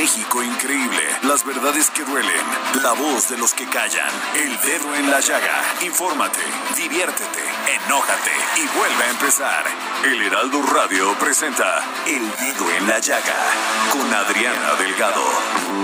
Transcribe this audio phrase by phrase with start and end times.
[0.00, 1.02] México increíble.
[1.24, 2.46] Las verdades que duelen.
[2.82, 4.08] La voz de los que callan.
[4.34, 5.62] El dedo en la llaga.
[5.82, 6.40] Infórmate,
[6.74, 7.44] diviértete,
[7.84, 9.64] enójate y vuelve a empezar.
[10.02, 13.36] El Heraldo Radio presenta El Dedo en la Llaga
[13.92, 15.80] con Adriana Delgado.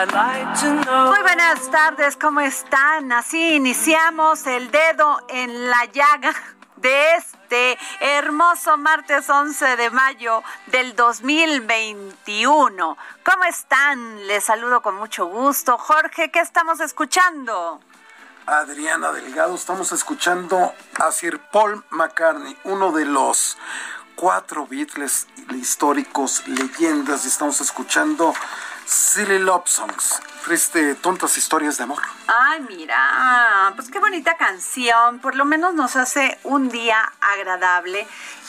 [0.00, 3.12] Muy buenas tardes, ¿cómo están?
[3.12, 6.32] Así iniciamos el dedo en la llaga
[6.76, 12.96] de este hermoso martes 11 de mayo del 2021.
[13.22, 14.26] ¿Cómo están?
[14.26, 15.76] Les saludo con mucho gusto.
[15.76, 17.82] Jorge, ¿qué estamos escuchando?
[18.46, 23.58] Adriana Delgado, estamos escuchando a Sir Paul McCartney, uno de los
[24.14, 28.32] cuatro Beatles históricos, leyendas, y estamos escuchando
[28.90, 32.02] Silly Love Songs, triste, tontas historias de amor.
[32.26, 35.20] Ay, mira, pues qué bonita canción.
[35.20, 38.04] Por lo menos nos hace un día agradable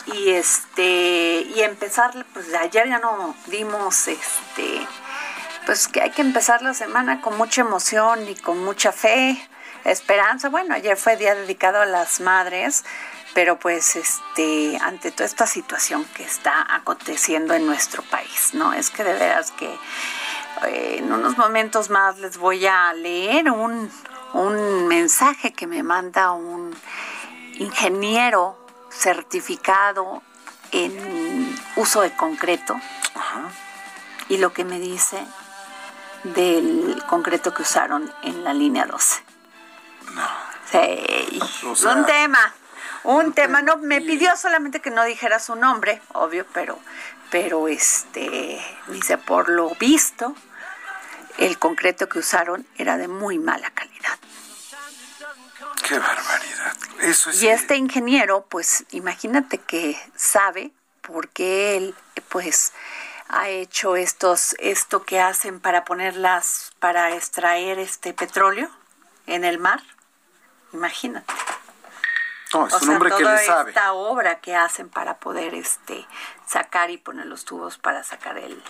[0.06, 4.84] y este y empezar, pues ayer ya no dimos este,
[5.64, 9.48] pues que hay que empezar la semana con mucha emoción y con mucha fe,
[9.84, 10.48] esperanza.
[10.48, 12.84] Bueno, ayer fue día dedicado a las madres.
[13.34, 18.74] Pero pues este, ante toda esta situación que está aconteciendo en nuestro país, ¿no?
[18.74, 19.74] Es que de veras que
[20.66, 23.90] eh, en unos momentos más les voy a leer un,
[24.32, 26.74] un mensaje que me manda un
[27.54, 28.56] ingeniero
[28.90, 30.22] certificado
[30.70, 32.76] en uso de concreto
[34.28, 35.22] y lo que me dice
[36.24, 39.22] del concreto que usaron en la línea 12.
[40.70, 42.54] Sí, O sea, un tema,
[43.04, 43.60] un, tema.
[43.62, 46.78] No, me pidió solamente que no dijera su nombre, obvio, pero,
[47.32, 50.36] pero este, dice por lo visto,
[51.38, 54.18] el concreto que usaron era de muy mala calidad.
[55.88, 56.76] Qué barbaridad.
[57.00, 57.42] Eso es.
[57.42, 61.94] Y este ingeniero, pues imagínate que sabe por qué él,
[62.28, 62.72] pues,
[63.28, 68.68] ha hecho estos, esto que hacen para ponerlas, para extraer este petróleo
[69.26, 69.82] en el mar.
[70.74, 71.32] Imagínate.
[72.54, 73.70] No, es O un sea, hombre que le sabe.
[73.70, 76.06] esta obra que hacen para poder este
[76.46, 78.62] sacar y poner los tubos para sacar el,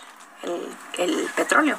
[0.43, 1.79] el, el petróleo.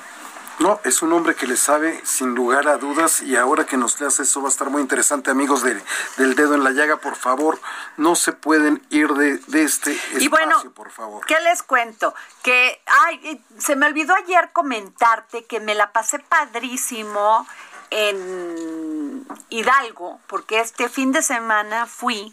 [0.59, 3.99] No, es un hombre que le sabe sin lugar a dudas y ahora que nos
[3.99, 5.81] leas eso va a estar muy interesante, amigos de-
[6.17, 7.59] del dedo en la llaga, por favor,
[7.97, 11.25] no se pueden ir de, de este espacio, Y bueno, por favor.
[11.25, 12.13] ¿qué les cuento?
[12.43, 17.47] Que, ay, eh, se me olvidó ayer comentarte que me la pasé padrísimo
[17.89, 19.02] en
[19.49, 22.31] Hidalgo, porque este fin de semana fui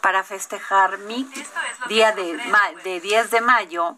[0.00, 1.26] para festejar mi
[1.88, 2.38] día de,
[2.84, 3.96] de 10 de mayo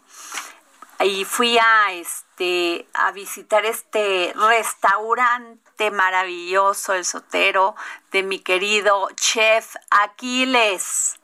[0.99, 7.75] y fui a este a visitar este restaurante maravilloso el sotero
[8.11, 11.16] de mi querido chef Aquiles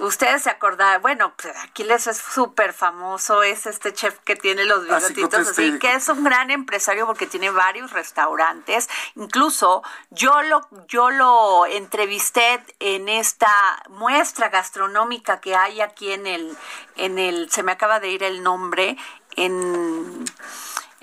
[0.00, 4.88] Ustedes se acordarán, bueno, pues Aquiles es súper famoso, es este chef que tiene los
[4.90, 8.88] Así bigotitos así, que es un gran empresario porque tiene varios restaurantes.
[9.16, 13.52] Incluso yo lo, yo lo entrevisté en esta
[13.88, 16.56] muestra gastronómica que hay aquí en el,
[16.96, 18.96] en el, se me acaba de ir el nombre,
[19.36, 20.24] en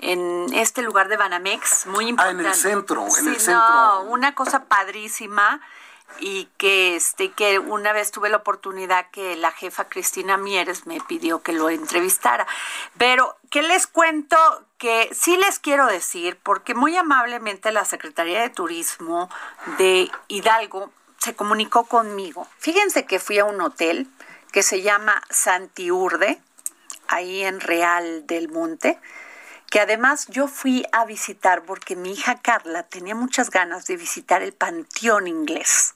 [0.00, 2.46] en este lugar de Banamex, muy Ah, en importante.
[2.48, 3.68] el centro, en Sí, el centro.
[3.68, 5.60] No, una cosa padrísima
[6.20, 11.00] y que este que una vez tuve la oportunidad que la jefa Cristina Mieres me
[11.00, 12.46] pidió que lo entrevistara.
[12.96, 14.36] Pero ¿qué les cuento?
[14.78, 19.28] Que sí les quiero decir, porque muy amablemente la Secretaría de Turismo
[19.78, 22.46] de Hidalgo se comunicó conmigo.
[22.58, 24.06] Fíjense que fui a un hotel
[24.52, 26.40] que se llama Santiurde,
[27.08, 28.98] ahí en Real del Monte
[29.70, 34.42] que además yo fui a visitar porque mi hija Carla tenía muchas ganas de visitar
[34.42, 35.94] el Panteón Inglés.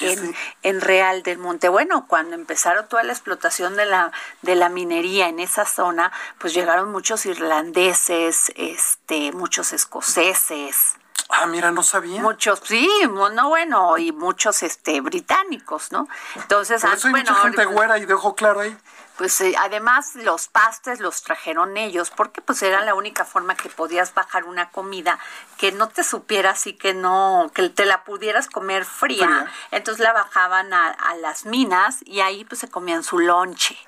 [0.00, 1.68] En, en, Real del Monte.
[1.68, 4.12] Bueno, cuando empezaron toda la explotación de la,
[4.42, 10.94] de la minería en esa zona, pues llegaron muchos irlandeses, este, muchos escoceses.
[11.28, 12.20] Ah, mira, no sabía.
[12.20, 16.08] Muchos, sí, no bueno, y muchos este británicos, ¿no?
[16.36, 18.76] Entonces, Por eso hay bueno, mucha gente güera y de ojo claro ahí.
[19.16, 23.68] Pues eh, además los pastes los trajeron ellos porque pues era la única forma que
[23.68, 25.18] podías bajar una comida
[25.58, 29.52] que no te supiera así que no que te la pudieras comer fría, Fría.
[29.70, 33.78] entonces la bajaban a, a las minas y ahí pues se comían su lonche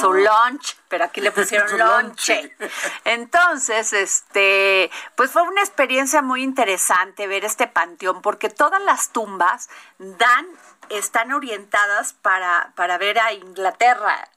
[0.00, 2.54] su lunch, pero aquí le pusieron lonche.
[3.04, 9.68] Entonces, este, pues fue una experiencia muy interesante ver este panteón, porque todas las tumbas
[9.98, 10.46] dan,
[10.88, 14.28] están orientadas para, para ver a Inglaterra.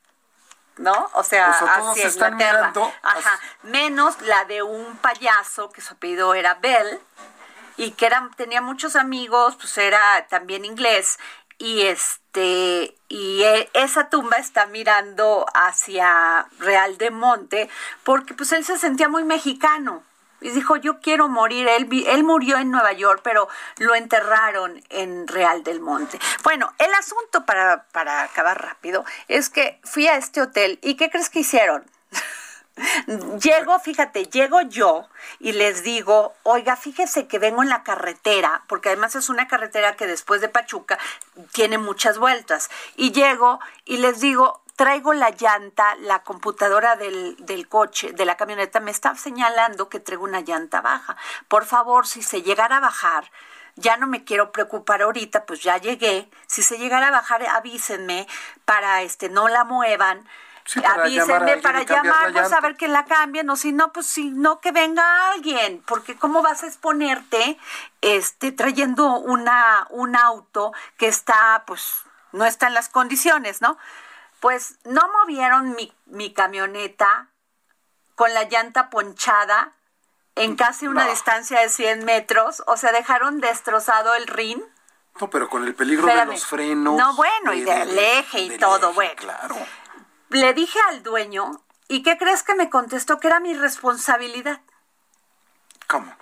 [0.77, 1.09] ¿No?
[1.13, 2.73] O sea, O sea, hacia están Inglaterra.
[3.03, 3.39] Ajá.
[3.63, 6.99] Menos la de un payaso que su apellido era Bell
[7.77, 11.19] y que era, tenía muchos amigos, pues era también inglés
[11.59, 17.69] y este y e- esa tumba está mirando hacia Real de Monte
[18.03, 20.03] porque pues él se sentía muy mexicano
[20.43, 23.47] y dijo yo quiero morir él él murió en Nueva York pero
[23.77, 26.19] lo enterraron en Real del Monte.
[26.43, 31.09] Bueno el asunto para para acabar rápido es que fui a este hotel y qué
[31.09, 31.83] crees que hicieron
[33.41, 35.07] Llego, fíjate, llego yo
[35.39, 39.95] y les digo, oiga, fíjese que vengo en la carretera, porque además es una carretera
[39.95, 40.97] que después de Pachuca
[41.51, 42.69] tiene muchas vueltas.
[42.95, 48.37] Y llego y les digo, traigo la llanta, la computadora del, del coche, de la
[48.37, 51.15] camioneta, me está señalando que traigo una llanta baja.
[51.47, 53.31] Por favor, si se llegara a bajar,
[53.75, 56.29] ya no me quiero preocupar ahorita, pues ya llegué.
[56.47, 58.27] Si se llegara a bajar, avísenme
[58.65, 60.27] para este no la muevan.
[60.65, 63.55] Sí, para avísenme para y cambiar la llamar, pues a ver que la cambien, o
[63.55, 67.57] si no, pues si no, que venga alguien, porque cómo vas a exponerte
[68.01, 73.77] este trayendo una un auto que está pues no está en las condiciones, ¿no?
[74.43, 77.29] Pues no movieron mi, mi camioneta
[78.15, 79.71] con la llanta ponchada
[80.35, 81.11] en casi una No.
[81.11, 84.61] distancia de 100 metros, o sea, dejaron destrozado el rin.
[85.21, 86.27] No, pero con el peligro Espérame.
[86.27, 86.97] de los frenos.
[86.97, 89.13] No, bueno, y de- del eje y del todo, eje, bueno.
[89.15, 89.55] Claro.
[90.27, 93.21] Le dije al dueño, ¿y qué crees que me contestó?
[93.21, 94.59] Que era mi responsabilidad.
[95.87, 96.13] ¿Cómo?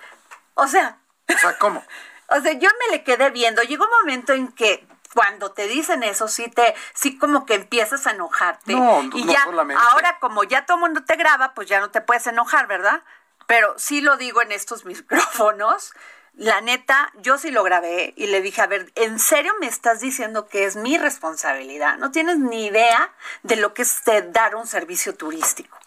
[0.54, 0.98] O sea,
[1.28, 1.84] O sea, ¿cómo?
[2.28, 3.62] o sea, yo me le quedé viendo.
[3.62, 8.06] Llegó un momento en que cuando te dicen eso, sí te, sí como que empiezas
[8.06, 8.74] a enojarte.
[8.74, 9.82] No, y no ya, solamente.
[9.90, 13.02] ahora como ya todo el mundo te graba, pues ya no te puedes enojar, ¿verdad?
[13.46, 15.92] Pero sí lo digo en estos micrófonos.
[16.34, 20.00] La neta, yo sí lo grabé y le dije, a ver, ¿en serio me estás
[20.00, 21.98] diciendo que es mi responsabilidad?
[21.98, 23.12] No tienes ni idea
[23.42, 25.78] de lo que es eh, dar un servicio turístico.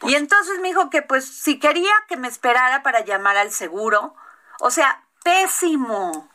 [0.00, 3.50] Pues y entonces me dijo que pues si quería que me esperara para llamar al
[3.50, 4.14] seguro,
[4.60, 6.28] o sea, pésimo.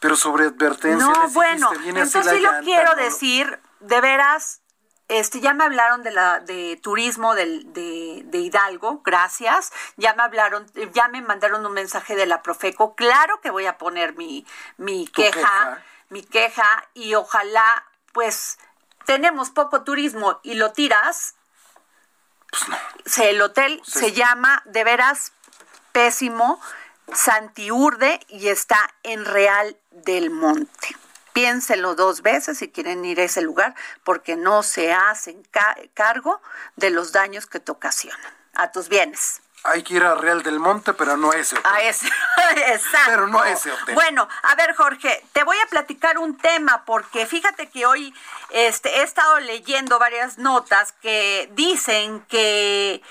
[0.00, 1.06] Pero sobre advertencia.
[1.06, 4.60] No, les bueno, dijiste, entonces sí lo quiero no, decir, de veras,
[5.08, 9.72] este, ya me hablaron de la de turismo del, de, de Hidalgo, gracias.
[9.96, 12.94] Ya me hablaron, ya me mandaron un mensaje de la Profeco.
[12.94, 14.44] Claro que voy a poner mi,
[14.76, 15.82] mi queja, queja.
[16.10, 18.58] mi queja, y ojalá, pues,
[19.06, 21.36] tenemos poco turismo y lo tiras.
[22.50, 22.76] Pues no.
[23.24, 23.98] El hotel Sí.
[24.00, 25.32] se llama de veras
[25.92, 26.60] pésimo
[27.12, 30.96] Santiurde y está en Real del Monte.
[31.32, 33.74] Piénsenlo dos veces si quieren ir a ese lugar
[34.04, 36.40] porque no se hacen ca- cargo
[36.76, 39.42] de los daños que te ocasionan a tus bienes.
[39.64, 41.58] Hay que ir a Real del Monte, pero no a ese.
[41.58, 41.72] hotel.
[41.74, 42.06] A ese,
[42.68, 43.06] exacto.
[43.10, 43.94] Pero no a ese hotel.
[43.94, 48.14] Bueno, a ver, Jorge, te voy a platicar un tema porque fíjate que hoy
[48.50, 53.02] este, he estado leyendo varias notas que dicen que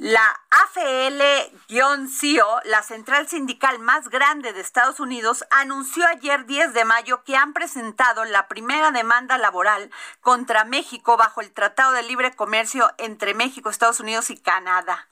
[0.00, 0.40] la
[0.78, 7.36] AFL-CIO, la central sindical más grande de Estados Unidos, anunció ayer 10 de mayo que
[7.36, 9.90] han presentado la primera demanda laboral
[10.22, 15.06] contra México bajo el Tratado de Libre Comercio entre México, Estados Unidos y Canadá.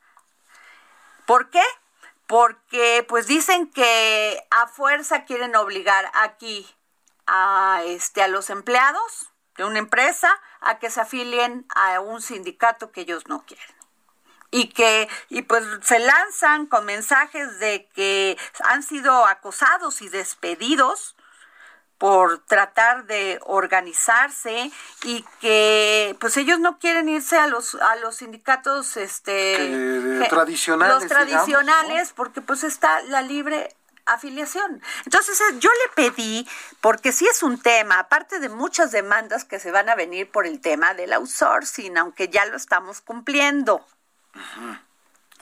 [1.27, 1.65] ¿Por qué?
[2.27, 6.67] Porque pues dicen que a fuerza quieren obligar aquí
[7.27, 12.91] a este a los empleados de una empresa a que se afilien a un sindicato
[12.91, 13.78] que ellos no quieren.
[14.51, 21.17] Y que y pues se lanzan con mensajes de que han sido acosados y despedidos
[21.99, 24.71] por tratar de organizarse
[25.03, 31.07] y que pues ellos no quieren irse a los a los sindicatos este tradicionales, los
[31.09, 33.75] tradicionales porque pues está la libre
[34.09, 34.83] afiliación.
[35.05, 36.49] Entonces eh, yo le pedí,
[36.81, 40.47] porque sí es un tema, aparte de muchas demandas que se van a venir por
[40.47, 43.85] el tema del outsourcing, aunque ya lo estamos cumpliendo.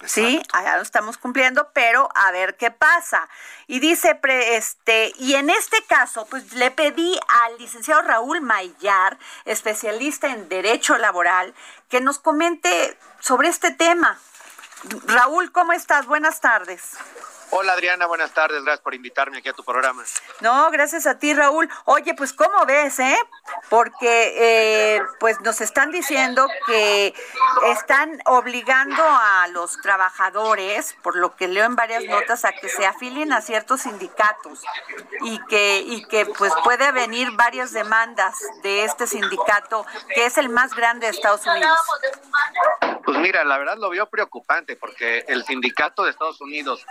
[0.04, 3.28] Sí, allá lo estamos cumpliendo, pero a ver qué pasa.
[3.66, 9.18] Y dice, pre- este, y en este caso, pues le pedí al licenciado Raúl Mayar,
[9.46, 11.54] especialista en Derecho Laboral,
[11.88, 14.18] que nos comente sobre este tema.
[15.06, 16.04] Raúl, ¿cómo estás?
[16.06, 16.82] Buenas tardes.
[17.50, 20.02] Hola Adriana, buenas tardes, gracias por invitarme aquí a tu programa.
[20.40, 21.68] No, gracias a ti, Raúl.
[21.84, 23.16] Oye, pues ¿cómo ves, eh?
[23.68, 27.14] Porque eh, pues nos están diciendo que
[27.66, 32.84] están obligando a los trabajadores, por lo que leo en varias notas, a que se
[32.84, 34.62] afilien a ciertos sindicatos
[35.22, 40.48] y que y que pues puede venir varias demandas de este sindicato que es el
[40.48, 41.78] más grande de Estados Unidos.
[43.04, 46.84] Pues mira, la verdad lo veo preocupante porque el sindicato de Estados Unidos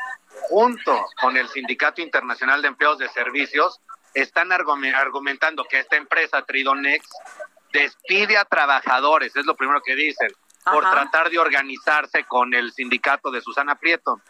[0.50, 3.82] junto con el Sindicato Internacional de Empleados de Servicios
[4.14, 7.08] están argume- argumentando que esta empresa Tridonex
[7.74, 10.30] despide a trabajadores, es lo primero que dicen,
[10.64, 14.22] por tratar de organizarse con el sindicato de Susana Prieto.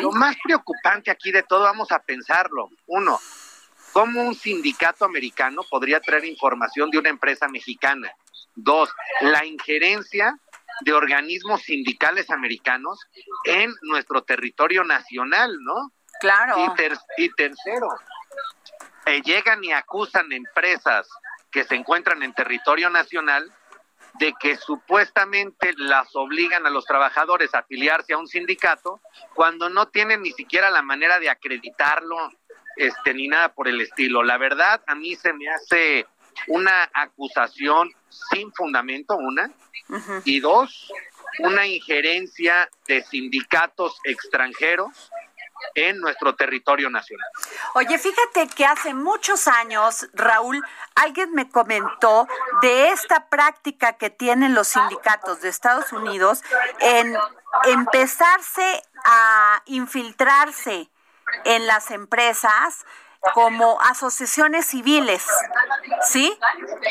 [0.00, 2.70] Lo más preocupante aquí de todo, vamos a pensarlo.
[2.86, 3.18] Uno,
[3.92, 8.12] ¿cómo un sindicato americano podría traer información de una empresa mexicana?
[8.54, 8.88] Dos,
[9.20, 10.38] la injerencia
[10.80, 13.00] de organismos sindicales americanos
[13.44, 15.92] en nuestro territorio nacional, ¿no?
[16.20, 16.56] Claro.
[16.64, 17.88] Y, ter- y tercero,
[19.06, 21.08] eh, llegan y acusan empresas
[21.50, 23.52] que se encuentran en territorio nacional
[24.14, 29.00] de que supuestamente las obligan a los trabajadores a afiliarse a un sindicato
[29.34, 32.32] cuando no tienen ni siquiera la manera de acreditarlo
[32.76, 34.22] este ni nada por el estilo.
[34.22, 36.06] La verdad a mí se me hace
[36.46, 37.90] una acusación
[38.30, 39.50] sin fundamento una
[40.24, 40.92] y dos
[41.40, 45.10] una injerencia de sindicatos extranjeros
[45.74, 47.28] en nuestro territorio nacional.
[47.74, 50.62] Oye, fíjate que hace muchos años, Raúl,
[50.94, 52.28] alguien me comentó
[52.62, 56.42] de esta práctica que tienen los sindicatos de Estados Unidos
[56.80, 57.16] en
[57.64, 60.90] empezarse a infiltrarse
[61.44, 62.84] en las empresas
[63.34, 65.24] como asociaciones civiles,
[66.02, 66.36] ¿sí?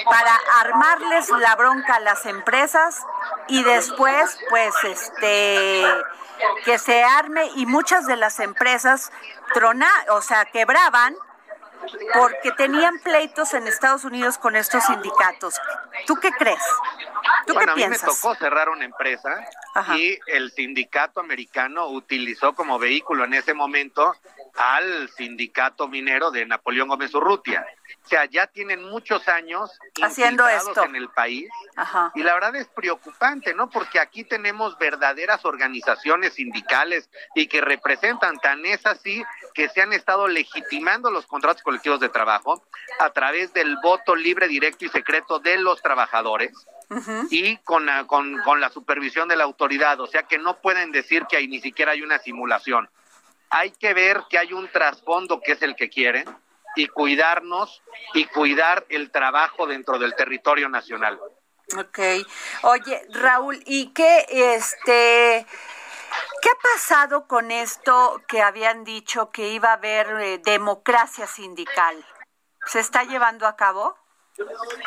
[0.05, 3.01] Para armarles la bronca a las empresas
[3.47, 5.85] y después, pues, este,
[6.65, 9.11] que se arme y muchas de las empresas
[9.53, 11.15] trona, o sea, quebraban
[12.13, 15.55] porque tenían pleitos en Estados Unidos con estos sindicatos.
[16.05, 16.61] ¿Tú qué crees?
[17.45, 18.19] ¿Tú bueno, qué a mí me piensas?
[18.19, 19.29] tocó cerrar una empresa
[19.73, 19.97] Ajá.
[19.97, 24.15] y el sindicato americano utilizó como vehículo en ese momento
[24.57, 27.65] al sindicato minero de Napoleón Gómez Urrutia.
[28.03, 29.69] O sea, ya tienen muchos años
[30.01, 30.83] Haciendo esto.
[30.83, 32.11] en el país Ajá.
[32.15, 33.69] y la verdad es preocupante, ¿no?
[33.69, 39.23] Porque aquí tenemos verdaderas organizaciones sindicales y que representan, tan es así
[39.53, 42.63] que se han estado legitimando los contratos colectivos de trabajo
[42.99, 46.51] a través del voto libre, directo y secreto de los trabajadores
[47.29, 49.99] y con la, con, con la supervisión de la autoridad.
[49.99, 52.89] O sea que no pueden decir que hay, ni siquiera hay una simulación.
[53.49, 56.25] Hay que ver que hay un trasfondo que es el que quieren
[56.75, 57.81] y cuidarnos
[58.13, 61.19] y cuidar el trabajo dentro del territorio nacional.
[61.75, 61.99] Ok.
[62.63, 65.45] Oye, Raúl, ¿y qué, este,
[66.41, 72.05] qué ha pasado con esto que habían dicho que iba a haber eh, democracia sindical?
[72.67, 73.97] ¿Se está llevando a cabo?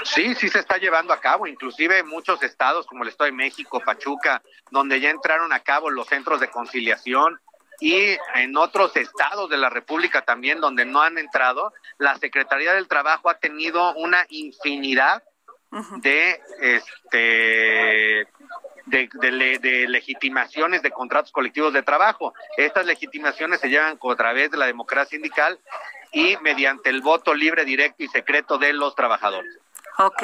[0.05, 3.37] Sí, sí se está llevando a cabo, inclusive en muchos estados como el Estado de
[3.37, 7.41] México, Pachuca, donde ya entraron a cabo los centros de conciliación
[7.81, 12.89] y en otros estados de la República también donde no han entrado, la Secretaría del
[12.89, 15.23] Trabajo ha tenido una infinidad
[16.03, 18.27] de este
[18.87, 22.35] de, de le- de legitimaciones de contratos colectivos de trabajo.
[22.57, 25.59] Estas legitimaciones se llevan a través de la democracia sindical
[26.13, 29.59] y mediante el voto libre, directo y secreto de los trabajadores.
[30.03, 30.23] Ok.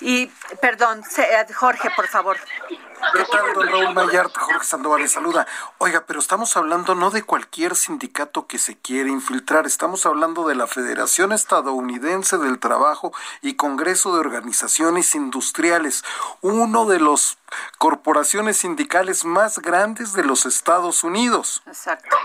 [0.00, 0.26] Y,
[0.60, 2.36] perdón, se- eh, Jorge, por favor.
[2.68, 4.36] ¿Qué tal, don Raúl Mayart?
[4.36, 5.46] Jorge Sandoval le saluda.
[5.78, 10.54] Oiga, pero estamos hablando no de cualquier sindicato que se quiere infiltrar, estamos hablando de
[10.54, 16.04] la Federación Estadounidense del Trabajo y Congreso de Organizaciones Industriales,
[16.42, 17.38] uno de los
[17.78, 21.62] corporaciones sindicales más grandes de los Estados Unidos.
[21.66, 22.16] Exacto.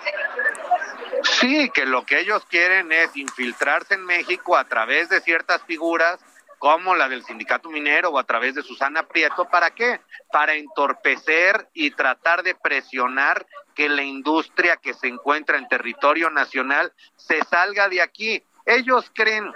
[1.39, 6.19] Sí, que lo que ellos quieren es infiltrarse en México a través de ciertas figuras
[6.65, 9.45] como la del sindicato minero o a través de Susana Prieto.
[9.45, 10.01] ¿Para qué?
[10.31, 13.45] Para entorpecer y tratar de presionar
[13.75, 18.43] que la industria que se encuentra en territorio nacional se salga de aquí.
[18.65, 19.53] Ellos creen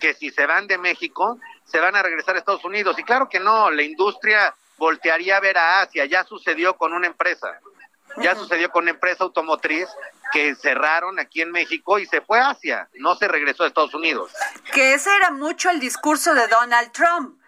[0.00, 2.98] que si se van de México, se van a regresar a Estados Unidos.
[2.98, 7.06] Y claro que no, la industria voltearía a ver a Asia, ya sucedió con una
[7.06, 7.60] empresa.
[8.18, 9.88] Ya sucedió con una empresa automotriz
[10.32, 13.94] que cerraron aquí en México y se fue a Asia, no se regresó a Estados
[13.94, 14.32] Unidos.
[14.72, 17.40] Que ese era mucho el discurso de Donald Trump,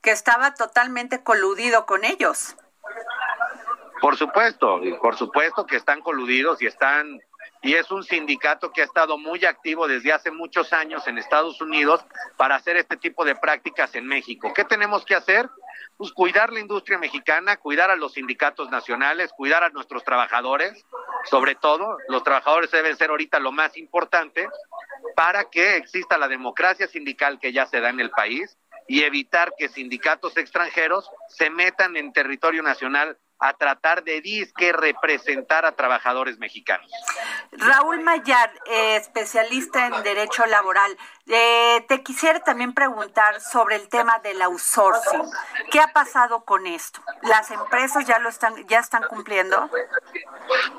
[0.00, 2.56] que estaba totalmente coludido con ellos.
[4.00, 7.20] Por supuesto, por supuesto que están coludidos y están
[7.60, 11.60] y es un sindicato que ha estado muy activo desde hace muchos años en Estados
[11.60, 12.04] Unidos
[12.36, 14.52] para hacer este tipo de prácticas en México.
[14.54, 15.48] ¿Qué tenemos que hacer?
[15.98, 20.86] Pues cuidar la industria mexicana, cuidar a los sindicatos nacionales, cuidar a nuestros trabajadores,
[21.24, 24.48] sobre todo, los trabajadores deben ser ahorita lo más importante
[25.16, 29.52] para que exista la democracia sindical que ya se da en el país y evitar
[29.58, 36.38] que sindicatos extranjeros se metan en territorio nacional a tratar de disque representar a trabajadores
[36.38, 36.90] mexicanos.
[37.52, 44.18] Raúl Mayar, eh, especialista en derecho laboral, eh, te quisiera también preguntar sobre el tema
[44.20, 45.22] del outsourcing.
[45.70, 47.00] ¿Qué ha pasado con esto?
[47.22, 49.70] ¿Las empresas ya lo están ya están cumpliendo?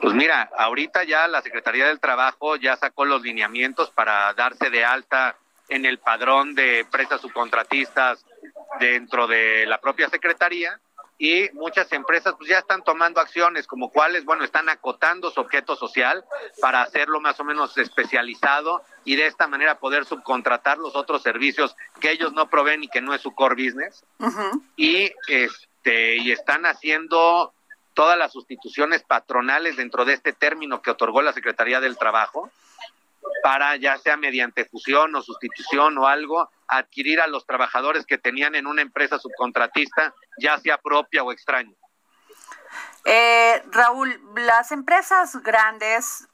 [0.02, 4.84] Pues mira, ahorita ya la Secretaría del Trabajo ya sacó los lineamientos para darse de
[4.84, 5.36] alta
[5.70, 8.26] en el padrón de empresas subcontratistas
[8.80, 10.80] dentro de la propia Secretaría
[11.22, 15.76] y muchas empresas pues ya están tomando acciones como cuáles, bueno, están acotando su objeto
[15.76, 16.24] social
[16.62, 21.76] para hacerlo más o menos especializado y de esta manera poder subcontratar los otros servicios
[22.00, 24.06] que ellos no proveen y que no es su core business.
[24.78, 27.54] Y este y están haciendo
[27.94, 32.50] todas las sustituciones patronales dentro de este término que otorgó la Secretaría del Trabajo
[33.44, 38.56] para ya sea mediante fusión o sustitución o algo, adquirir a los trabajadores que tenían
[38.56, 41.74] en una empresa subcontratista, ya sea propia o extraña.
[43.06, 46.28] Eh, Raúl, las empresas grandes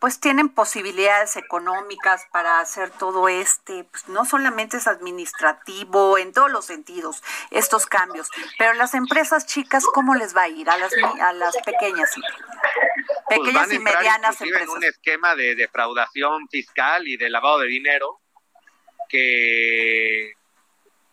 [0.00, 6.50] pues tienen posibilidades económicas para hacer todo este, pues no solamente es administrativo en todos
[6.50, 10.92] los sentidos, estos cambios, pero las empresas chicas, ¿cómo les va a ir a las,
[11.20, 12.14] a las pequeñas?
[13.26, 14.68] Pues pequeñas y medianas empresas.
[14.68, 18.20] en un esquema de defraudación fiscal y de lavado de dinero
[19.10, 20.32] que,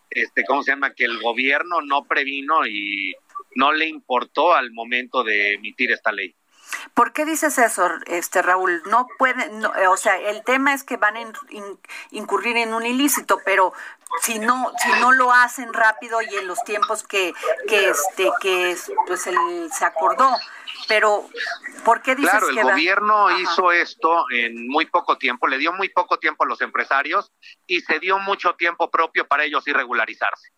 [0.09, 0.93] este, ¿cómo se llama?
[0.93, 3.13] Que el gobierno no previno y
[3.55, 6.33] no le importó al momento de emitir esta ley.
[6.93, 8.81] ¿Por qué dices eso, este Raúl?
[8.85, 11.21] No pueden, o sea, el tema es que van a
[12.11, 13.73] incurrir en un ilícito, pero
[14.21, 17.33] si no, si no lo hacen rápido y en los tiempos que,
[17.67, 18.75] que este, que
[19.05, 20.35] pues se acordó,
[20.87, 21.29] pero
[21.83, 25.89] ¿por qué dices claro, el gobierno hizo esto en muy poco tiempo, le dio muy
[25.89, 27.31] poco tiempo a los empresarios
[27.65, 30.49] y se dio mucho tiempo propio para ellos irregularizarse.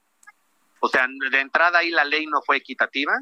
[0.82, 3.14] O sea, de entrada ahí la ley no fue equitativa.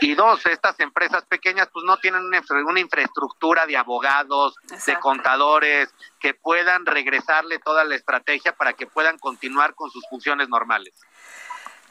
[0.00, 4.54] Y dos, estas empresas pequeñas pues no tienen una, una infraestructura de abogados,
[4.86, 10.48] de contadores, que puedan regresarle toda la estrategia para que puedan continuar con sus funciones
[10.48, 10.94] normales.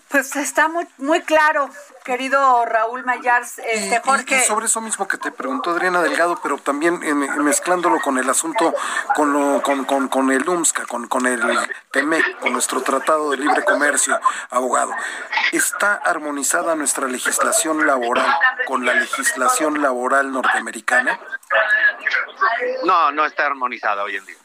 [0.09, 1.69] Pues está muy, muy claro,
[2.03, 4.45] querido Raúl Mayar, este, Jorge.
[4.45, 8.73] sobre eso mismo que te preguntó Adriana Delgado, pero también eh, mezclándolo con el asunto,
[9.15, 11.41] con, lo, con, con, con el UMSCA, con, con el
[11.91, 14.19] TEMEC, con nuestro Tratado de Libre Comercio,
[14.51, 14.93] abogado.
[15.51, 18.31] ¿Está armonizada nuestra legislación laboral
[18.67, 21.19] con la legislación laboral norteamericana?
[22.83, 24.37] No, no está armonizada hoy en día.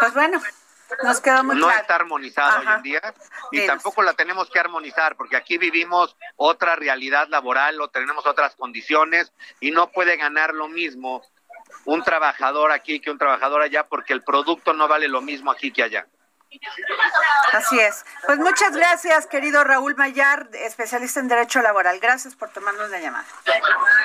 [0.00, 0.40] Pues bueno,
[1.02, 3.14] nos queda muy no está armonizada hoy en día
[3.50, 8.54] y tampoco la tenemos que armonizar porque aquí vivimos otra realidad laboral o tenemos otras
[8.56, 11.22] condiciones y no puede ganar lo mismo
[11.84, 15.72] un trabajador aquí que un trabajador allá porque el producto no vale lo mismo aquí
[15.72, 16.06] que allá.
[17.52, 18.04] Así es.
[18.26, 21.98] Pues muchas gracias, querido Raúl Mayar, especialista en Derecho Laboral.
[21.98, 23.24] Gracias por tomarnos la llamada.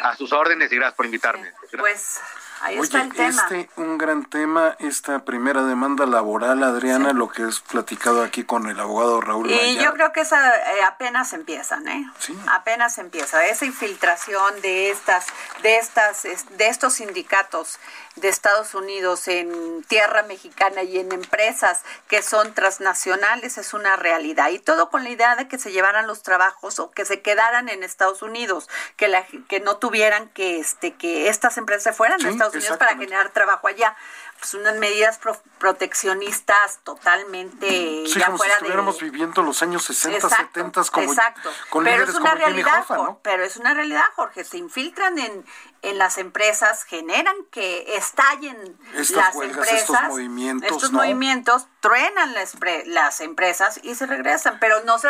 [0.04, 1.52] A sus órdenes y gracias por invitarme.
[1.78, 2.22] Pues
[2.62, 8.24] Ahí Oye, este un gran tema, esta primera demanda laboral, Adriana, lo que es platicado
[8.24, 9.50] aquí con el abogado Raúl.
[9.52, 12.10] Y yo creo que esa eh, apenas empiezan, ¿eh?
[12.20, 12.38] Sí.
[12.48, 15.28] Apenas empieza esa infiltración de estas,
[15.62, 17.80] de estas, de estos sindicatos
[18.16, 24.50] de Estados Unidos en tierra mexicana y en empresas que son transnacionales es una realidad
[24.50, 27.70] y todo con la idea de que se llevaran los trabajos o que se quedaran
[27.70, 32.26] en Estados Unidos, que la, que no tuvieran que este que estas empresas se fueran
[32.26, 33.96] a Estados Unidos para generar trabajo allá.
[34.40, 35.20] Pues unas medidas
[35.58, 41.50] proteccionistas totalmente sí, como si estuviéramos viviendo los años 60, 70 como exacto.
[41.84, 42.86] pero es una realidad,
[43.24, 45.44] pero es una realidad, Jorge, se infiltran en
[45.82, 52.56] en las empresas generan que estallen las empresas, estos movimientos, estos movimientos truenan las,
[52.86, 55.10] las, empresas y se regresan, pero no se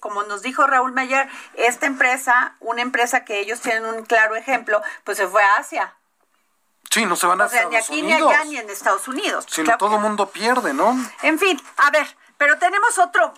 [0.00, 4.80] como nos dijo Raúl Mayer, esta empresa, una empresa que ellos tienen un claro ejemplo,
[5.04, 5.94] pues se fue a Asia
[6.90, 9.46] Sí, no se van a O sea, ni aquí ni allá ni en Estados Unidos.
[9.46, 10.96] Claro todo el mundo pierde, ¿no?
[11.22, 13.32] En fin, a ver, pero tenemos otro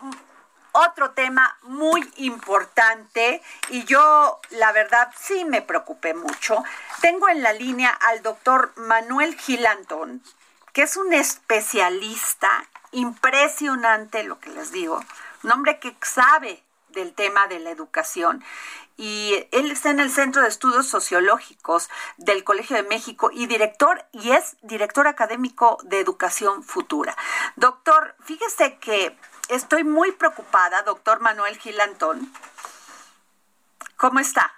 [0.72, 6.62] otro tema muy importante y yo la verdad sí me preocupé mucho.
[7.00, 10.22] Tengo en la línea al doctor Manuel Gilantón,
[10.72, 12.50] que es un especialista
[12.92, 15.02] impresionante, lo que les digo,
[15.42, 18.44] un hombre que sabe del tema de la educación
[18.98, 24.04] y él está en el Centro de Estudios Sociológicos del Colegio de México y director
[24.12, 27.16] y es director académico de Educación Futura.
[27.54, 29.16] Doctor, fíjese que
[29.48, 32.30] estoy muy preocupada, doctor Manuel Gilantón.
[33.96, 34.52] ¿Cómo está?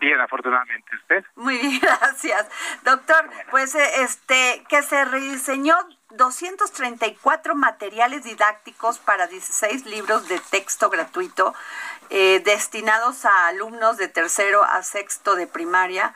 [0.00, 0.96] Bien, afortunadamente.
[0.96, 1.24] ¿Usted?
[1.34, 2.46] Muy bien, gracias.
[2.84, 5.76] Doctor, pues este que se rediseñó
[6.10, 11.54] 234 materiales didácticos para 16 libros de texto gratuito
[12.10, 16.14] eh, destinados a alumnos de tercero a sexto de primaria,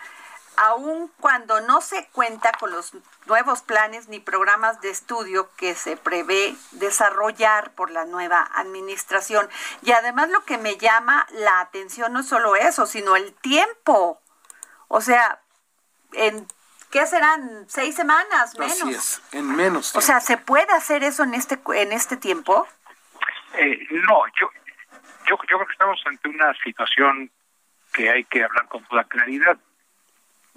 [0.56, 2.92] aun cuando no se cuenta con los
[3.26, 9.48] nuevos planes ni programas de estudio que se prevé desarrollar por la nueva administración.
[9.82, 14.20] Y además lo que me llama la atención no es solo eso, sino el tiempo.
[14.88, 15.40] O sea,
[16.12, 16.46] en
[16.90, 17.64] ¿qué serán?
[17.68, 18.58] ¿Seis semanas?
[18.58, 18.82] Menos.
[18.82, 19.94] Así es, en menos.
[19.96, 22.66] O sea, ¿se puede hacer eso en este, en este tiempo?
[23.54, 24.48] Eh, no, yo,
[25.28, 27.30] yo, yo creo que estamos ante una situación
[27.92, 29.58] que hay que hablar con toda claridad.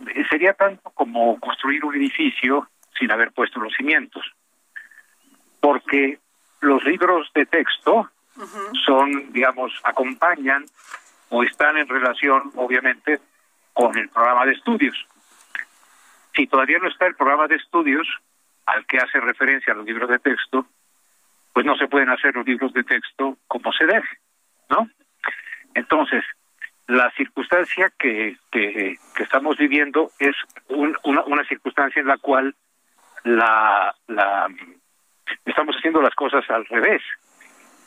[0.07, 4.23] Eh, Sería tanto como construir un edificio sin haber puesto los cimientos.
[5.59, 6.19] Porque
[6.61, 8.09] los libros de texto
[8.85, 10.65] son, digamos, acompañan
[11.29, 13.19] o están en relación, obviamente,
[13.73, 14.95] con el programa de estudios.
[16.35, 18.07] Si todavía no está el programa de estudios
[18.65, 20.65] al que hace referencia a los libros de texto,
[21.53, 24.07] pues no se pueden hacer los libros de texto como se debe,
[24.69, 24.89] ¿no?
[25.73, 26.23] Entonces,
[26.87, 30.35] la circunstancia que, que, que estamos viviendo es
[30.69, 32.55] un- una, una circunstancia en la cual
[33.23, 34.47] la, la
[35.45, 37.01] estamos haciendo las cosas al revés.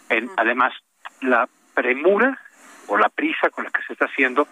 [0.09, 0.73] En- Además,
[1.21, 2.39] la premura
[2.89, 4.47] o la prisa con la que se está haciendo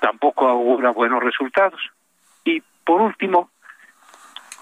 [0.00, 1.80] tampoco augura buenos resultados.
[2.44, 3.50] Y por último,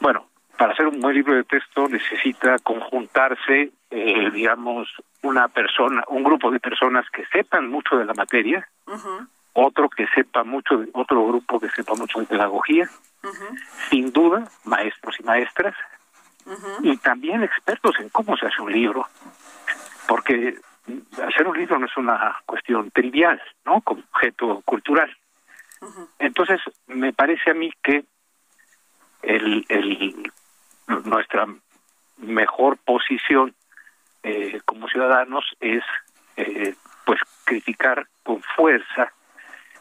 [0.01, 0.27] bueno,
[0.59, 4.89] para hacer un buen libro de texto necesita conjuntarse, eh, digamos,
[5.23, 8.69] una persona, un grupo de personas que sepan mucho de la materia,
[9.53, 12.91] otro que sepa mucho, de, otro grupo que sepa mucho de pedagogía,
[13.91, 15.77] sin duda, maestros y maestras,
[16.83, 19.07] y también expertos en cómo se hace un libro,
[20.09, 20.59] porque
[21.25, 23.83] hacer un libro no es una cuestión trivial, ¿no?
[23.83, 25.17] Como objeto cultural.
[26.19, 28.05] Entonces, me parece a mí que
[29.27, 30.33] el, el,
[31.05, 31.47] nuestra
[32.19, 33.55] mejor posición
[34.23, 35.83] eh, como ciudadanos es
[36.37, 39.13] eh, pues criticar con fuerza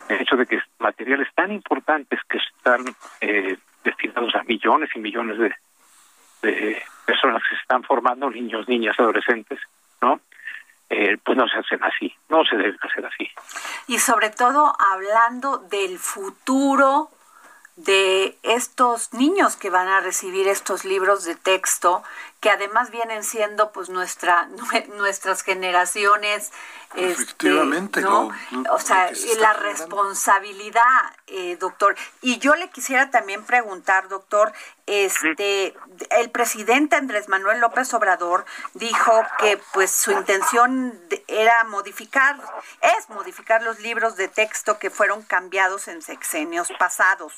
[0.10, 2.86] el hecho de que materiales tan importantes que están
[3.21, 5.55] eh, destinados a millones y millones de,
[6.41, 9.60] de personas que se están formando, niños, niñas, adolescentes,
[10.01, 10.19] ¿no?
[10.89, 13.27] Eh, pues no se hacen así, no se deben hacer así.
[13.88, 17.10] Y sobre todo hablando del futuro
[17.85, 22.03] de estos niños que van a recibir estos libros de texto,
[22.45, 26.51] que además vienen siendo pues nuestra nue- nuestras generaciones
[26.93, 28.31] este, Efectivamente, ¿no?
[28.51, 29.62] lo- lo o sea, se la generando.
[29.63, 30.84] responsabilidad,
[31.25, 31.95] eh, doctor.
[32.21, 34.53] Y yo le quisiera también preguntar, doctor,
[34.86, 35.75] este,
[36.12, 42.38] el presidente Andrés Manuel López Obrador dijo que pues su intención de- era modificar,
[42.81, 47.34] es modificar los libros de texto que fueron cambiados en sexenios pasados.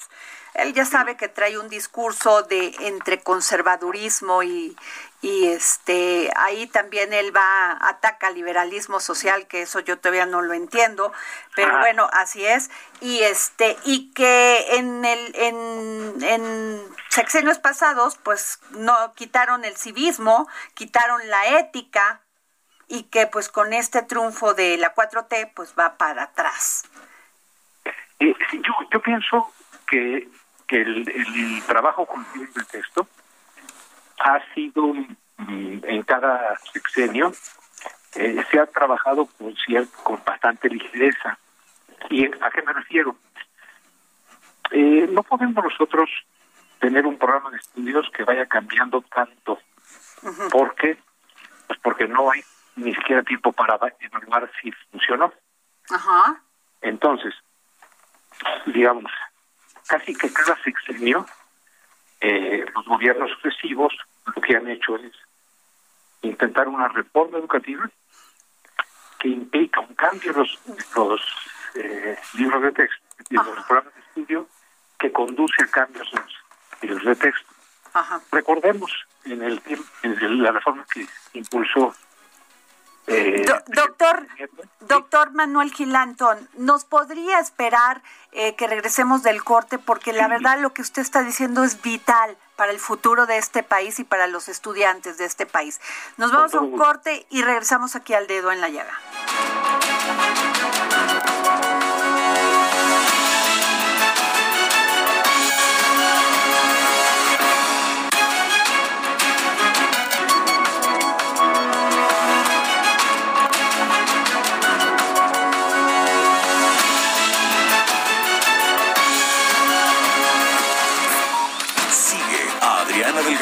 [0.54, 4.76] Él ya sabe que trae un discurso de entre conservadurismo y,
[5.22, 10.42] y este ahí también él va ataca al liberalismo social que eso yo todavía no
[10.42, 11.12] lo entiendo
[11.56, 12.70] pero bueno así es.
[13.02, 20.48] Y este y que en el en, en sexenios pasados pues no quitaron el civismo
[20.76, 22.22] quitaron la ética
[22.88, 26.84] y que pues con este triunfo de la 4T pues va para atrás.
[28.20, 29.52] Eh, yo, yo pienso
[29.88, 30.28] que,
[30.68, 33.08] que el, el trabajo con libros de texto
[34.20, 37.32] ha sido mm, en cada sexenio
[38.16, 41.38] eh, se ha trabajado con cier- con bastante ligereza.
[42.10, 43.16] ¿Y a qué me refiero?
[44.72, 46.10] Eh, no podemos nosotros
[46.80, 49.60] tener un programa de estudios que vaya cambiando tanto.
[50.52, 50.98] ¿Por qué?
[51.68, 52.42] Pues porque no hay
[52.76, 55.34] ni siquiera tiempo para evaluar si funcionó.
[55.90, 56.42] ajá
[56.82, 57.34] Entonces,
[58.66, 59.12] digamos,
[59.88, 61.26] casi que cada sexenio,
[62.22, 63.94] eh, los gobiernos sucesivos
[64.36, 65.12] lo que han hecho es
[66.22, 67.90] intentar una reforma educativa
[69.20, 70.60] que implica un cambio en los,
[70.96, 71.22] los
[71.76, 74.48] eh, libros de texto, y en los programas de estudio,
[75.00, 76.36] que conduce a cambios en los
[76.82, 77.54] libros de texto.
[77.94, 78.22] Ajá.
[78.32, 78.92] Recordemos
[79.26, 79.62] en, el,
[80.04, 81.96] en la reforma que impulsó
[83.08, 84.44] eh, Do- doctor, Sí.
[84.82, 88.02] doctor Manuel Gilantón, ¿nos podría esperar
[88.34, 89.80] eh, que regresemos del corte?
[89.80, 93.64] Porque la verdad lo que usted está diciendo es vital para el futuro de este
[93.64, 95.80] país y para los estudiantes de este país.
[96.18, 98.94] Nos vamos a un corte y regresamos aquí al dedo en la llaga.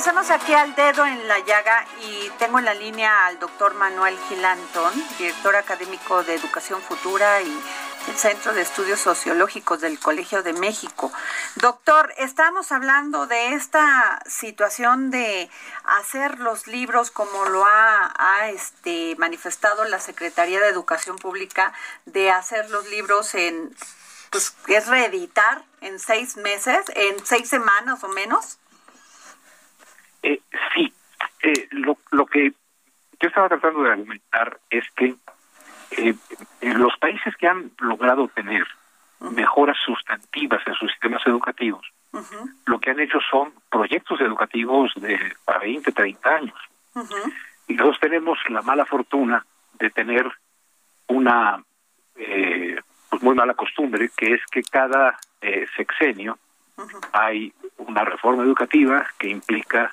[0.00, 4.18] Regresamos aquí al dedo en la llaga y tengo en la línea al doctor Manuel
[4.30, 7.62] Gilantón, director académico de Educación Futura y
[8.06, 11.12] del Centro de Estudios Sociológicos del Colegio de México.
[11.56, 15.50] Doctor, estamos hablando de esta situación de
[15.84, 21.74] hacer los libros como lo ha, ha, este, manifestado la Secretaría de Educación Pública,
[22.06, 23.76] de hacer los libros en,
[24.30, 28.56] pues es reeditar en seis meses, en seis semanas o menos.
[30.22, 30.40] Eh,
[30.74, 30.92] sí,
[31.42, 32.52] eh, lo, lo que
[33.20, 35.14] yo estaba tratando de argumentar es que
[35.92, 36.14] eh,
[36.62, 38.66] los países que han logrado tener
[39.20, 41.86] mejoras sustantivas en sus sistemas educativos,
[42.66, 46.58] lo que han hecho son proyectos educativos de a 20, 30 años.
[47.68, 49.44] Y nosotros tenemos la mala fortuna
[49.78, 50.26] de tener
[51.08, 51.62] una
[52.16, 52.80] eh,
[53.10, 56.38] pues muy mala costumbre, que es que cada eh, sexenio
[57.12, 59.92] hay una reforma educativa que implica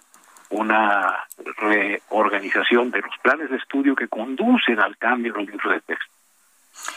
[0.50, 1.26] una
[1.58, 6.14] reorganización de los planes de estudio que conducen al cambio en los libros de texto.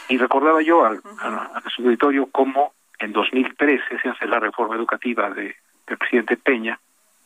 [0.09, 4.75] Y recordaba yo al, a, a su auditorio cómo en 2013 se hace la reforma
[4.75, 5.55] educativa de,
[5.87, 6.79] del presidente Peña,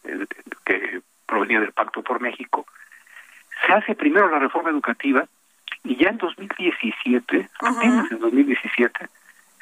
[0.03, 0.25] eh,
[0.65, 2.65] que provenía del Pacto por México.
[3.65, 5.27] Se hace primero la reforma educativa
[5.83, 9.07] y ya en 2017, apenas en 2017,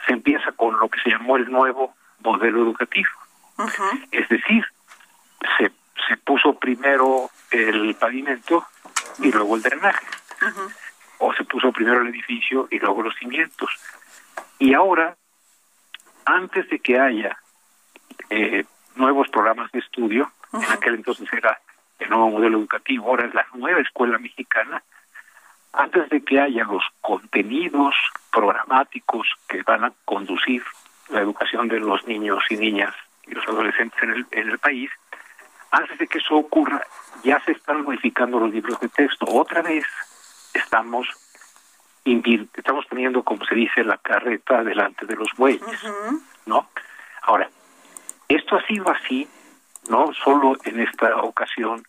[0.05, 3.09] se empieza con lo que se llamó el nuevo modelo educativo.
[4.11, 4.65] Es decir,
[5.57, 5.71] se,
[6.07, 8.65] se puso primero el pavimento
[9.19, 10.05] y luego el drenaje.
[11.19, 13.69] O se puso primero el edificio y luego los cimientos.
[14.59, 15.15] Y ahora,
[16.25, 17.37] antes de que haya
[18.29, 21.59] eh, nuevos programas de estudio, en aquel entonces era
[21.99, 24.83] el nuevo modelo educativo, ahora es la nueva escuela mexicana,
[25.73, 27.95] antes de que haya los contenidos
[28.31, 30.63] programáticos que van a conducir
[31.09, 32.93] la educación de los niños y niñas
[33.25, 34.91] y los adolescentes en el, en el país,
[35.73, 36.81] antes de que eso ocurra,
[37.23, 39.25] ya se están modificando los libros de texto.
[39.27, 39.85] Otra vez
[40.53, 41.07] estamos
[42.05, 45.63] estamos poniendo, como se dice, la carreta delante de los bueyes,
[46.45, 46.67] ¿no?
[47.21, 47.49] Ahora,
[48.27, 49.25] esto ha sido así,
[49.87, 51.81] no solo en esta ocasión,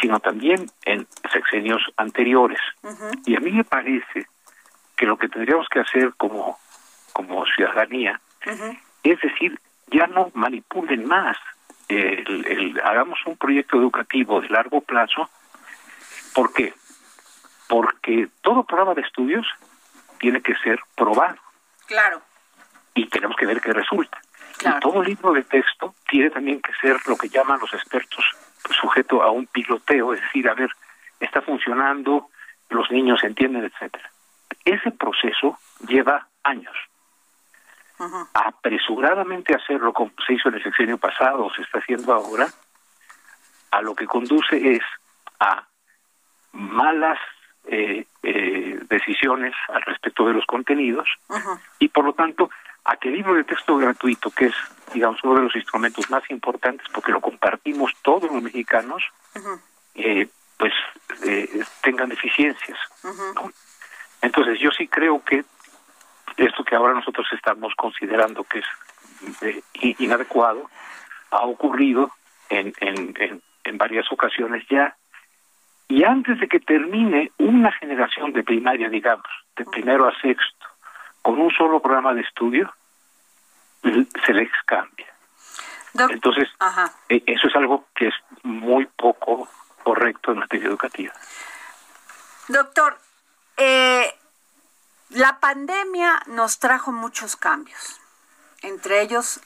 [0.00, 2.60] sino también en sexenios anteriores.
[3.26, 4.28] Y a mí me parece
[4.96, 6.58] que lo que tendríamos que hacer como,
[7.12, 8.20] como ciudadanía
[9.02, 11.36] es decir, ya no manipulen más.
[11.90, 15.28] El, el- hagamos un proyecto educativo de largo plazo.
[16.34, 16.72] ¿Por qué?
[17.68, 19.46] Porque todo programa de estudios
[20.18, 21.36] tiene que ser probado
[21.86, 22.20] Claro.
[22.94, 24.20] y tenemos que ver qué resulta.
[24.58, 24.76] Claro.
[24.76, 28.24] Y todo libro de texto tiene también que ser lo que llaman los expertos
[28.62, 30.70] pues, sujeto a un piloteo, es decir, a ver,
[31.18, 32.28] está funcionando,
[32.68, 34.10] los niños entienden, etcétera.
[34.64, 36.76] ese proceso lleva años.
[38.34, 42.48] Apresuradamente hacerlo, como se hizo en el sexenio pasado, o se está haciendo ahora,
[43.70, 44.82] a lo que conduce es
[45.38, 45.66] a
[46.52, 47.18] malas
[47.66, 51.08] eh, eh, decisiones al respecto de los contenidos
[51.78, 52.50] y por lo tanto
[52.84, 54.54] a que el libro de texto gratuito, que es
[54.92, 59.04] digamos uno de los instrumentos más importantes porque lo compartimos todos los mexicanos,
[59.94, 60.72] eh, pues
[61.24, 62.78] eh, tengan deficiencias.
[63.34, 63.52] ¿no?
[64.22, 65.44] Entonces yo sí creo que
[66.46, 68.66] esto que ahora nosotros estamos considerando que es
[69.42, 69.62] eh,
[69.98, 70.70] inadecuado
[71.30, 72.10] ha ocurrido
[72.48, 74.96] en, en, en, en varias ocasiones ya
[75.88, 79.26] y antes de que termine una generación de primaria, digamos,
[79.56, 80.66] de primero a sexto,
[81.20, 82.72] con un solo programa de estudio,
[83.82, 85.06] se les cambia.
[85.92, 86.92] Doc- Entonces, Ajá.
[87.08, 89.48] eh, eso es algo que es muy poco
[89.82, 91.12] correcto en materia educativa.
[92.48, 92.96] Doctor,
[93.56, 94.14] eh,
[95.10, 98.00] la pandemia nos trajo muchos cambios,
[98.62, 99.40] entre ellos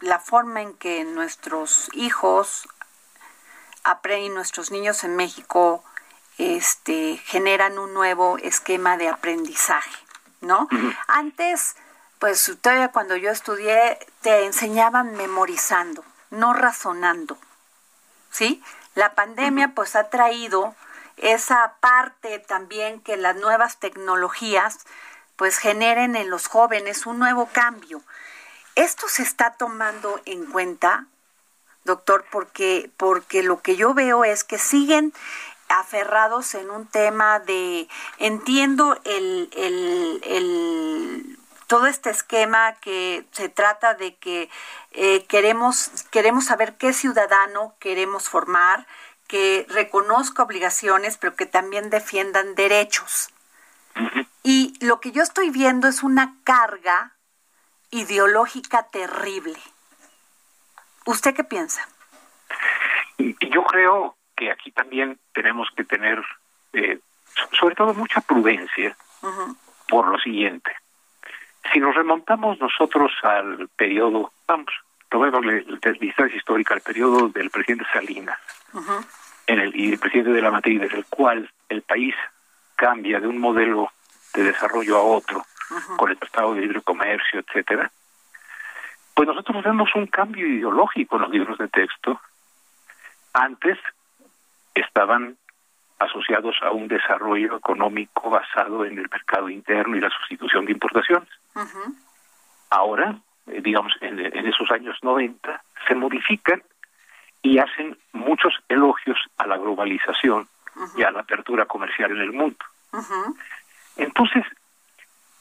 [0.00, 2.68] la forma en que nuestros hijos
[4.18, 5.84] y nuestros niños en México
[6.38, 9.96] este, generan un nuevo esquema de aprendizaje,
[10.40, 10.68] ¿no?
[11.06, 11.76] Antes,
[12.18, 17.38] pues todavía cuando yo estudié, te enseñaban memorizando, no razonando.
[18.30, 18.62] ¿sí?
[18.94, 20.74] La pandemia pues ha traído
[21.16, 24.78] esa parte también que las nuevas tecnologías
[25.36, 28.02] pues generen en los jóvenes un nuevo cambio.
[28.74, 31.06] Esto se está tomando en cuenta,
[31.84, 35.12] doctor, porque, porque lo que yo veo es que siguen
[35.68, 43.94] aferrados en un tema de entiendo el, el, el todo este esquema que se trata
[43.94, 44.48] de que
[44.92, 48.86] eh, queremos queremos saber qué ciudadano queremos formar
[49.28, 53.28] que reconozca obligaciones pero que también defiendan derechos
[54.42, 57.12] y lo que yo estoy viendo es una carga
[57.90, 59.58] ideológica terrible
[61.06, 61.86] ¿usted qué piensa?
[63.18, 66.22] Yo creo que aquí también tenemos que tener,
[66.74, 66.98] eh,
[67.34, 68.96] so- sobre todo, mucha prudencia
[69.88, 70.70] por lo siguiente.
[71.72, 74.66] Si nos remontamos nosotros al periodo, vamos,
[75.08, 78.38] tomémosle de distancia histórica, al periodo del presidente Salinas
[79.46, 82.14] en el, y el presidente de la materia, desde el cual el país
[82.74, 83.90] cambia de un modelo
[84.34, 85.44] de desarrollo a otro,
[85.96, 87.90] con el Tratado de Libre Comercio, etcétera,
[89.14, 92.20] pues nosotros vemos un cambio ideológico en los libros de texto.
[93.32, 93.78] Antes
[94.74, 95.36] estaban
[95.98, 101.28] asociados a un desarrollo económico basado en el mercado interno y la sustitución de importaciones.
[102.68, 106.62] Ahora, eh, digamos, en, en esos años 90, se modifican
[107.42, 110.48] y hacen muchos elogios a la globalización
[110.96, 112.58] y a la apertura comercial en el mundo.
[112.92, 113.36] ujú.
[113.96, 114.44] Entonces,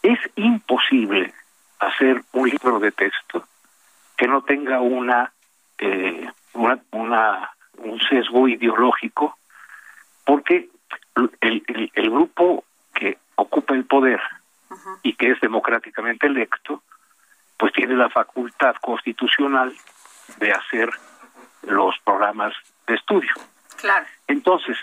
[0.02, 1.34] es imposible
[1.80, 3.46] hacer un libro de texto
[4.18, 5.32] que no tenga una,
[5.78, 9.38] eh, una, una- un sesgo ideológico,
[10.24, 10.70] porque
[11.42, 14.22] el- el grupo que ocupa el poder
[15.04, 16.82] y que es democráticamente electo,
[17.58, 19.74] pues tiene la facultad constitucional
[20.38, 20.90] de hacer
[21.68, 22.54] los programas
[22.88, 23.32] de estudio.
[23.80, 24.78] claro Entonces,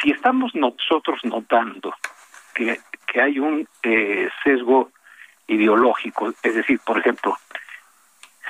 [0.00, 1.94] si estamos nosotros notando
[2.54, 4.90] que, que hay un eh, sesgo
[5.46, 7.36] ideológico, es decir, por ejemplo,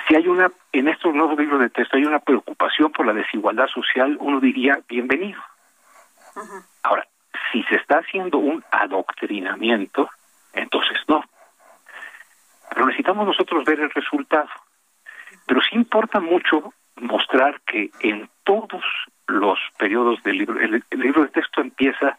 [0.07, 3.67] si hay una, en estos nuevos libros de texto hay una preocupación por la desigualdad
[3.67, 5.41] social, uno diría bienvenido.
[6.83, 7.07] Ahora,
[7.51, 10.09] si se está haciendo un adoctrinamiento,
[10.53, 11.23] entonces no.
[12.69, 14.49] Pero necesitamos nosotros ver el resultado.
[15.45, 18.83] Pero sí importa mucho mostrar que en todos
[19.27, 22.17] los periodos del libro, el, el libro de texto empieza,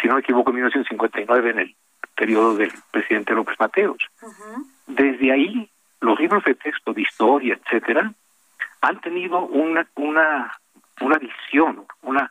[0.00, 1.74] si no me equivoco, en 1959, en el
[2.14, 3.98] periodo del presidente López Mateos.
[4.86, 5.68] Desde ahí,
[6.00, 8.12] los libros de texto de historia, etcétera,
[8.82, 10.52] han tenido una una
[11.00, 12.30] una visión, una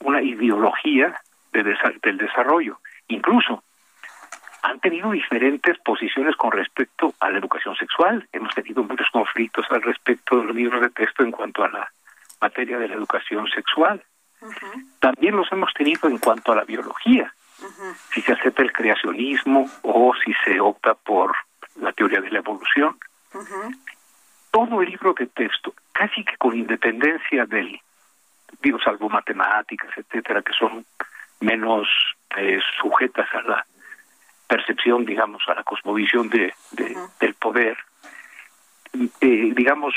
[0.00, 1.14] una ideología
[1.52, 2.78] de desa- del desarrollo.
[3.08, 3.62] Incluso
[4.62, 8.26] han tenido diferentes posiciones con respecto a la educación sexual.
[8.32, 11.92] Hemos tenido muchos conflictos al respecto de los libros de texto en cuanto a la
[12.40, 14.02] materia de la educación sexual.
[15.00, 17.32] También los hemos tenido en cuanto a la biología.
[18.12, 21.34] Si se acepta el creacionismo o si se opta por
[21.80, 22.98] la teoría de la evolución.
[24.50, 27.80] Todo el libro de texto, casi que con independencia del,
[28.60, 30.84] digo, salvo matemáticas, etcétera, que son
[31.40, 31.88] menos
[32.36, 33.66] eh, sujetas a la
[34.56, 37.78] percepción, digamos, a la cosmovisión de, de- del poder,
[39.22, 39.94] eh, digamos,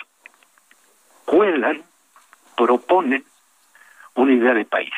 [1.25, 1.83] cuelan,
[2.55, 3.25] proponen
[4.13, 4.93] una idea de país.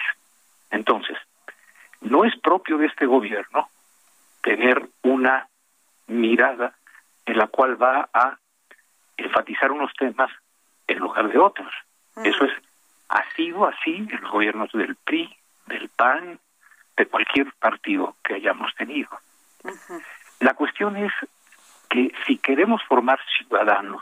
[0.70, 1.18] Entonces,
[2.02, 3.68] no es propio de este gobierno
[4.44, 5.48] tener una
[6.06, 6.76] mirada
[7.26, 8.38] en la cual va a
[9.18, 10.30] enfatizar unos temas
[10.88, 11.74] en lugar de otros.
[12.24, 12.54] Eso es,
[13.10, 15.36] ha sido así en los gobiernos del PRI,
[15.66, 16.40] del PAN,
[16.96, 19.10] de cualquier partido que hayamos tenido.
[20.40, 21.12] La cuestión es
[21.90, 24.02] que si queremos formar ciudadanos,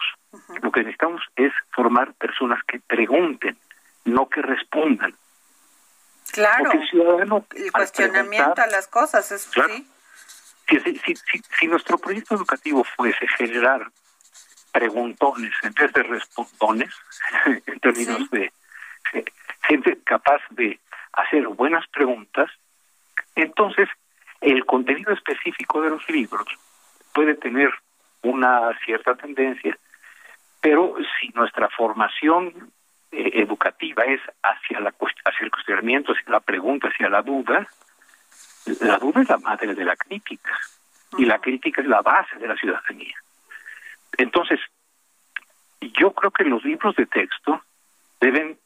[0.62, 3.58] lo que necesitamos es formar personas que pregunten,
[4.06, 5.16] no que respondan.
[6.32, 6.64] Claro.
[6.66, 9.74] Porque el ciudadano, El cuestionamiento a las cosas es Claro.
[9.76, 9.88] sí.
[10.68, 13.89] si, si, si, nuestro proyecto educativo fuese generar
[14.72, 16.93] preguntones en vez de respondones,
[17.45, 18.28] en términos Sí.
[18.32, 18.53] de
[19.14, 19.26] eh,
[19.68, 20.80] gente capaz de
[21.14, 22.51] hacer buenas preguntas,
[23.36, 23.88] entonces
[24.41, 26.47] el contenido específico de los libros
[27.13, 27.69] puede tener
[28.21, 29.77] una cierta tendencia,
[30.61, 32.71] pero si nuestra formación
[33.11, 37.67] eh, educativa es hacia, la, hacia el cuestionamiento, hacia la pregunta, hacia la duda,
[38.81, 40.57] la duda es la madre de la crítica
[41.17, 43.15] y la crítica es la base de la ciudadanía.
[44.17, 44.59] Entonces,
[45.81, 47.61] yo creo que los libros de texto
[48.19, 48.57] deben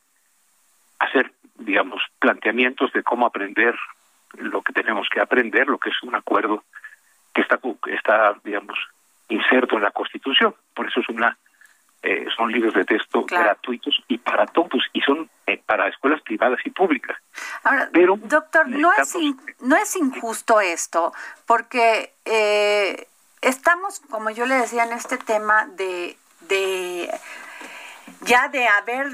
[0.99, 3.75] hacer, digamos, planteamientos de cómo aprender
[4.33, 6.63] lo que tenemos que aprender, lo que es un acuerdo
[7.33, 8.77] que está, está digamos,
[9.29, 10.55] inserto en la Constitución.
[10.73, 11.37] Por eso es una
[12.01, 13.43] eh, son libros de texto Claro.
[13.43, 17.17] gratuitos y para todos y son eh, para escuelas privadas y públicas.
[17.63, 21.11] Ahora, Pero doctor, no es, in- no es injusto esto,
[21.45, 23.05] porque eh,
[23.41, 26.15] estamos, como yo le decía, en este tema de,
[26.47, 27.09] de
[28.21, 29.07] ya de haber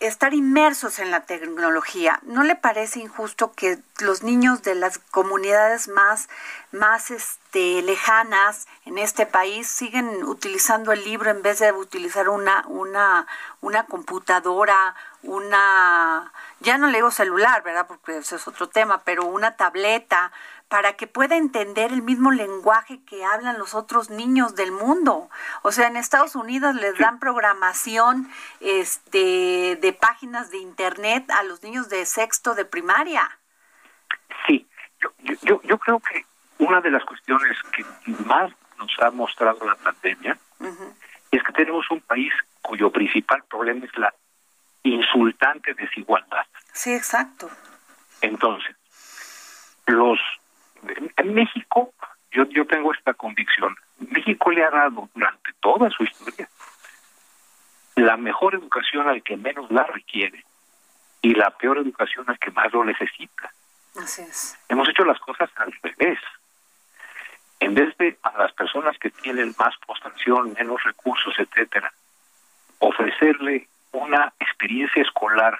[0.00, 2.20] estar inmersos en la tecnología.
[2.22, 6.28] ¿No le parece injusto que los niños de las comunidades más,
[6.70, 12.64] más este, lejanas en este país siguen utilizando el libro en vez de utilizar una,
[12.68, 13.26] una,
[13.60, 17.86] una computadora, una, ya no le digo celular, ¿verdad?
[17.86, 20.30] Porque ese es otro tema, pero una tableta,
[20.68, 25.30] para que pueda entender el mismo lenguaje que hablan los otros niños del mundo.
[25.62, 28.28] O sea, en Estados Unidos les dan programación
[28.60, 33.38] este, de páginas de internet a los niños de sexto de primaria.
[34.46, 34.66] Sí,
[35.00, 35.10] yo,
[35.42, 36.26] yo, yo, creo que
[36.58, 37.84] una de las cuestiones que
[38.26, 40.38] más nos ha mostrado la pandemia
[41.30, 44.12] es que tenemos un país cuyo principal problema es la
[44.82, 46.46] insultante desigualdad.
[46.72, 47.50] Sí, exacto.
[48.20, 48.76] Entonces,
[49.86, 50.18] los
[51.16, 51.92] en- México,
[52.30, 56.48] yo, yo tengo esta convicción, México le ha dado durante toda su historia
[57.96, 60.44] la mejor educación al que menos la requiere
[61.20, 63.52] y la peor educación al que más lo necesita.
[63.96, 64.56] Así es.
[64.68, 66.18] Hemos hecho las cosas al revés.
[67.60, 71.92] En vez de a las personas que tienen más postración, menos recursos, etcétera,
[72.78, 75.58] ofrecerle una experiencia escolar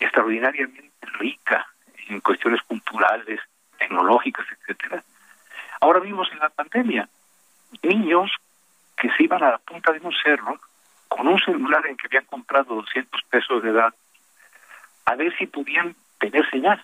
[0.00, 1.66] extraordinariamente rica
[2.08, 3.40] en cuestiones culturales,
[3.84, 5.02] tecnológicas, etcétera.
[5.80, 7.08] Ahora vimos en la pandemia
[7.82, 8.30] niños
[8.96, 10.58] que se iban a la punta de un cerro
[11.08, 13.94] con un celular en que habían comprado 200 pesos de edad
[15.04, 16.82] a ver si podían tener señal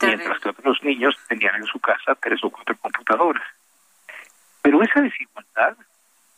[0.00, 3.42] mientras que otros niños tenían en su casa tres o cuatro computadoras.
[4.62, 5.76] Pero esa desigualdad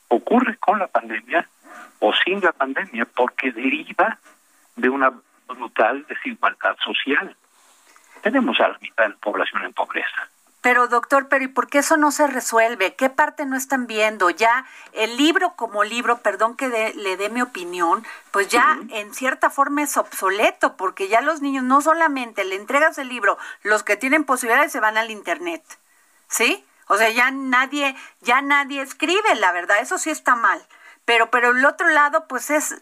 [0.09, 1.49] ocurre con la pandemia
[2.01, 4.19] o sin la pandemia porque deriva
[4.77, 5.13] de una
[5.49, 7.37] brutal desigualdad social.
[8.23, 10.29] Tenemos a la mitad de la población en pobreza.
[10.61, 12.95] Pero doctor, pero ¿y por qué eso no se resuelve?
[12.95, 14.31] ¿Qué parte no están viendo?
[14.31, 19.13] Ya el libro como libro, perdón que de- le dé mi opinión, pues ya en
[19.13, 23.83] cierta forma es obsoleto, porque ya los niños no solamente le entregas el libro, los
[23.83, 25.65] que tienen posibilidades se van al internet,
[26.29, 26.65] ¿sí?
[26.87, 30.63] O sea, ya nadie, ya nadie escribe, la verdad, eso sí está mal.
[31.05, 32.81] Pero, pero el otro lado, pues es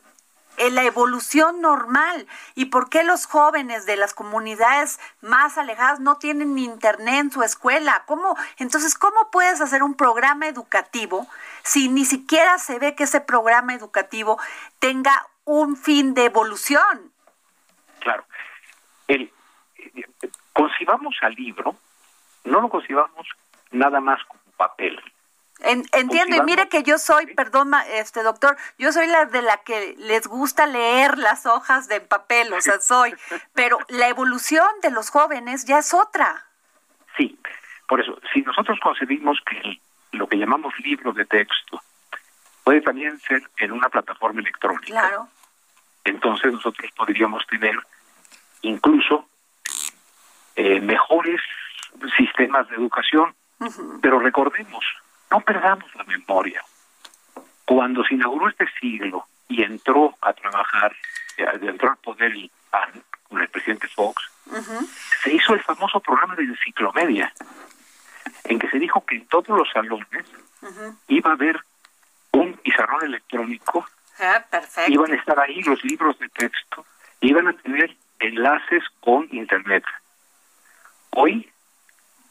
[0.60, 2.26] en la evolución normal.
[2.54, 7.42] ¿Y por qué los jóvenes de las comunidades más alejadas no tienen internet en su
[7.42, 8.04] escuela?
[8.06, 8.36] ¿Cómo?
[8.58, 11.26] Entonces, ¿cómo puedes hacer un programa educativo
[11.62, 14.38] si ni siquiera se ve que ese programa educativo
[14.78, 17.10] tenga un fin de evolución?
[18.00, 18.24] Claro.
[19.08, 19.32] El,
[19.76, 20.04] eh,
[20.52, 21.74] concibamos al libro,
[22.44, 23.26] no lo concibamos
[23.70, 25.00] nada más como papel.
[25.62, 29.58] En- entiendo, y mire que yo soy, perdón, este doctor, yo soy la de la
[29.58, 33.14] que les gusta leer las hojas de papel, o sea, soy,
[33.54, 36.46] pero la evolución de los jóvenes ya es otra.
[37.16, 37.38] Sí,
[37.88, 39.80] por eso, si nosotros concebimos que
[40.12, 41.80] lo que llamamos libro de texto
[42.64, 45.28] puede también ser en una plataforma electrónica, Claro.
[46.04, 47.76] entonces nosotros podríamos tener
[48.62, 49.26] incluso
[50.56, 51.40] eh, mejores
[52.16, 53.34] sistemas de educación.
[54.00, 54.84] Pero recordemos,
[55.30, 56.62] no perdamos la memoria.
[57.64, 60.94] Cuando se inauguró este siglo y entró a trabajar,
[61.36, 64.22] eh, entró al poder el PAN con el presidente Fox,
[65.22, 67.32] se hizo el famoso programa de enciclomedia.
[68.44, 70.24] en que se dijo que en todos los salones
[71.08, 71.60] iba a haber
[72.32, 73.86] un pizarrón electrónico,
[74.18, 74.90] Ah, perfecto.
[74.90, 76.84] iban a estar ahí los libros de texto,
[77.20, 79.84] iban a tener enlaces con Internet.
[81.10, 81.50] Hoy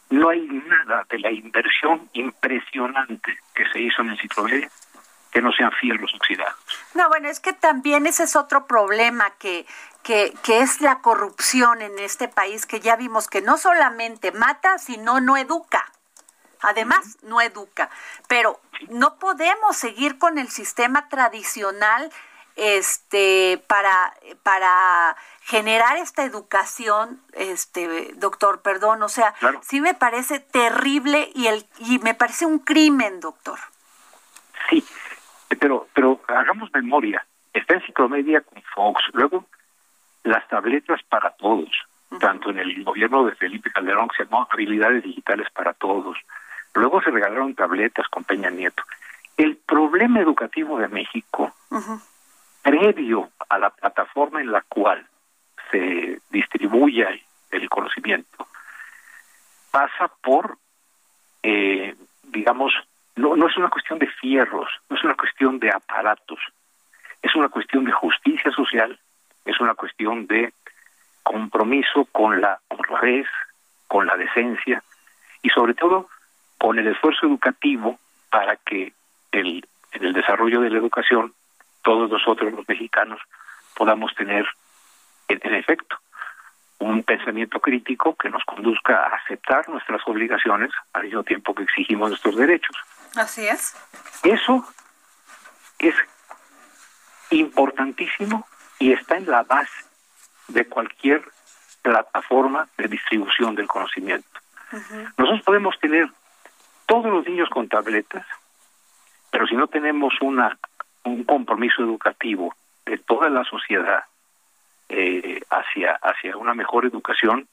[0.09, 4.69] no hay nada de la inversión impresionante que se hizo en enciclopedia
[5.31, 6.55] que no sean fierros oxidados.
[6.95, 9.65] No, bueno, es que también ese es otro problema que,
[10.01, 14.79] que, que es la corrupción en este país, que ya vimos que no solamente mata,
[14.79, 15.85] sino no educa.
[16.61, 17.89] Además, no educa.
[18.27, 22.11] Pero no podemos seguir con el sistema tradicional
[22.59, 29.59] este para para generar esta educación este doctor perdón o sea Claro.
[29.63, 33.57] sí me parece terrible y el y me parece un crimen doctor
[34.69, 34.85] Sí,
[35.59, 37.25] pero, pero hagamos memoria.
[37.53, 39.45] Está Enciclomedia con Fox, luego
[40.23, 41.69] las tabletas para todos,
[42.19, 46.17] tanto en el gobierno de Felipe Calderón, que se llamó habilidades digitales para todos.
[46.75, 48.83] Luego se regalaron tabletas con Peña Nieto.
[49.37, 51.51] El problema educativo de México,
[52.61, 55.05] previo a la plataforma en la cual
[55.71, 58.47] se distribuye el conocimiento,
[59.71, 60.57] pasa por,
[61.43, 62.73] eh, digamos,
[63.15, 66.39] no, no es una cuestión de fierros, no es una cuestión de aparatos,
[67.21, 68.99] es una cuestión de justicia social,
[69.45, 70.53] es una cuestión de
[71.23, 73.27] compromiso con la honradez,
[73.87, 74.83] con la decencia
[75.41, 76.09] y sobre todo
[76.57, 77.99] con el esfuerzo educativo
[78.29, 78.93] para que
[79.31, 81.33] el, en el desarrollo de la educación
[81.83, 83.19] todos nosotros los mexicanos
[83.75, 84.45] podamos tener
[85.27, 85.97] en, en efecto
[86.79, 92.09] un pensamiento crítico que nos conduzca a aceptar nuestras obligaciones al mismo tiempo que exigimos
[92.09, 92.75] nuestros derechos.
[93.15, 93.75] así es
[94.23, 94.65] Eso
[95.77, 95.95] es
[97.31, 98.47] importantísimo
[98.79, 99.85] y está en la base
[100.47, 101.23] de cualquier
[101.81, 104.27] plataforma de distribución del conocimiento.
[105.17, 106.09] Nosotros podemos tener
[106.85, 108.25] todos los niños con tabletas,
[109.31, 110.57] pero si no tenemos una
[111.03, 114.03] un compromiso educativo de toda la sociedad
[114.89, 117.47] eh, hacia hacia una mejor educación,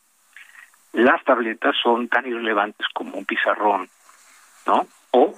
[0.93, 3.89] las tabletas son tan irrelevantes como un pizarrón,
[4.67, 4.87] ¿no?
[5.11, 5.35] O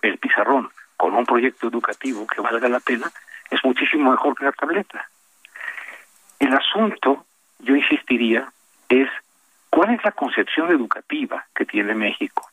[0.00, 3.10] el pizarrón con un proyecto educativo que valga la pena
[3.50, 5.08] es muchísimo mejor que la tableta.
[6.38, 7.26] El asunto,
[7.58, 8.50] yo insistiría,
[8.88, 9.08] es
[9.68, 12.51] cuál es la concepción educativa que tiene México.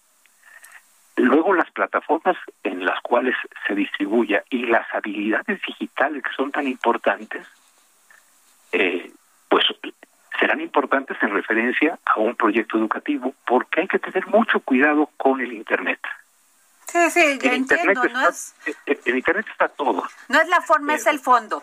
[1.21, 3.35] Luego las plataformas en las cuales
[3.67, 7.45] se distribuya y las habilidades digitales que son tan importantes,
[8.71, 9.11] eh,
[9.49, 9.65] pues
[10.39, 15.41] serán importantes en referencia a un proyecto educativo, porque hay que tener mucho cuidado con
[15.41, 15.99] el Internet.
[16.85, 18.55] sí sí ya En Internet entiendo no está- es
[18.85, 20.03] en- en Internet está todo.
[20.29, 21.61] no es la forma es el fondo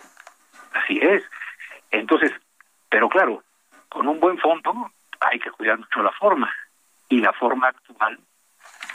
[0.75, 1.23] Así es.
[1.91, 2.31] Entonces,
[2.91, 3.43] pero claro,
[3.89, 6.53] con un buen fondo hay que cuidar mucho la forma.
[7.09, 8.19] Y la forma actual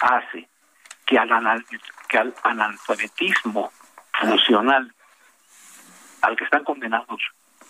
[0.02, 0.48] hace
[1.06, 1.66] que al, anal-
[2.08, 3.72] que al analfabetismo
[4.20, 4.94] funcional
[6.22, 7.22] al que están condenados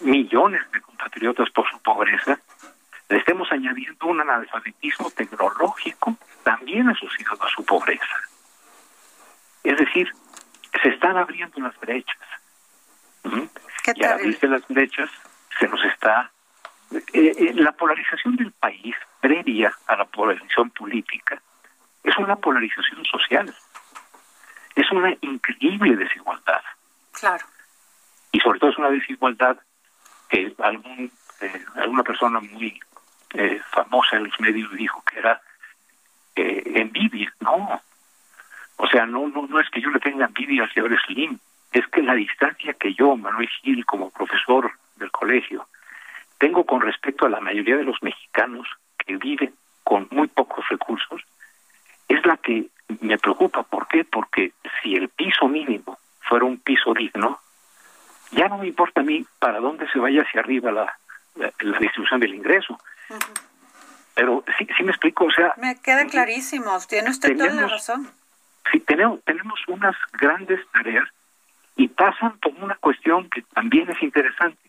[0.02, 2.38] millones de compatriotas por su pobreza,
[3.08, 8.16] le estemos añadiendo un analfabetismo tecnológico también asociado a su pobreza.
[9.64, 10.12] Es decir,
[10.82, 12.18] se están abriendo las brechas.
[13.24, 13.44] ¿Mm?
[13.96, 15.10] Y al abrirse las brechas
[15.60, 16.32] se nos está...
[16.92, 21.42] eh, eh, la polarización del país previa a la polarización política
[22.04, 23.54] es una polarización social.
[24.76, 26.62] Es una increíble desigualdad.
[27.12, 27.46] claro
[28.32, 29.58] Y sobre todo es una desigualdad
[30.30, 32.80] que algún, eh, alguna persona muy
[33.34, 35.42] eh, famosa en los medios dijo que era
[36.36, 37.34] eh, envidia.
[37.42, 37.82] No.
[38.78, 41.38] O sea, no, no, no es que yo le tenga envidia al señor Slim,
[41.72, 45.68] es que la distancia que yo, Manuel Gil, como profesor del colegio,
[46.38, 51.22] tengo con respecto a la mayoría de los mexicanos que viven con muy pocos recursos,
[52.14, 52.68] es la que
[53.00, 53.64] me preocupa.
[53.64, 54.04] ¿Por qué?
[54.04, 57.40] Porque si el piso mínimo fuera un piso digno,
[58.32, 60.98] ya no me importa a mí para dónde se vaya hacia arriba la,
[61.36, 62.80] la, la distribución del ingreso.
[64.16, 68.10] Pero sí, sí me explico, o sea, me queda clarísimo tiene usted toda la razón
[68.72, 71.08] sí tenemos, tenemos unas grandes tareas
[71.76, 74.60] y pasan por una cuestión que también es interesante.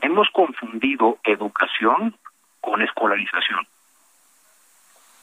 [0.00, 2.16] Hemos confundido educación
[2.60, 3.66] con escolarización.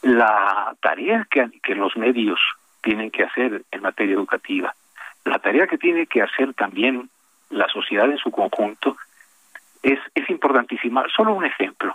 [0.02, 2.40] La tarea que, que los medios
[2.82, 4.74] tienen que hacer en materia educativa,
[5.24, 7.10] la tarea que tiene que hacer también
[7.50, 8.96] la sociedad en su conjunto,
[9.82, 11.04] es, es importantísima.
[11.14, 11.94] Solo un ejemplo.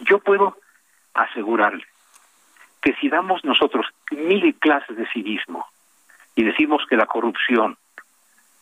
[0.00, 0.56] Yo puedo
[1.14, 1.84] asegurarle
[2.80, 5.66] que si damos nosotros mil clases de civismo
[6.34, 7.76] y decimos que la corrupción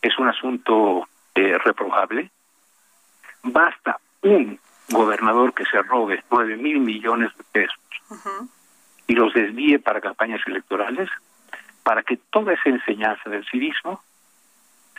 [0.03, 2.31] es un asunto eh, reprobable,
[3.43, 4.59] basta un
[4.91, 7.79] gobernador que se robe nueve mil millones de pesos
[9.07, 11.09] y los desvíe para campañas electorales,
[11.83, 14.03] para que toda esa enseñanza del civismo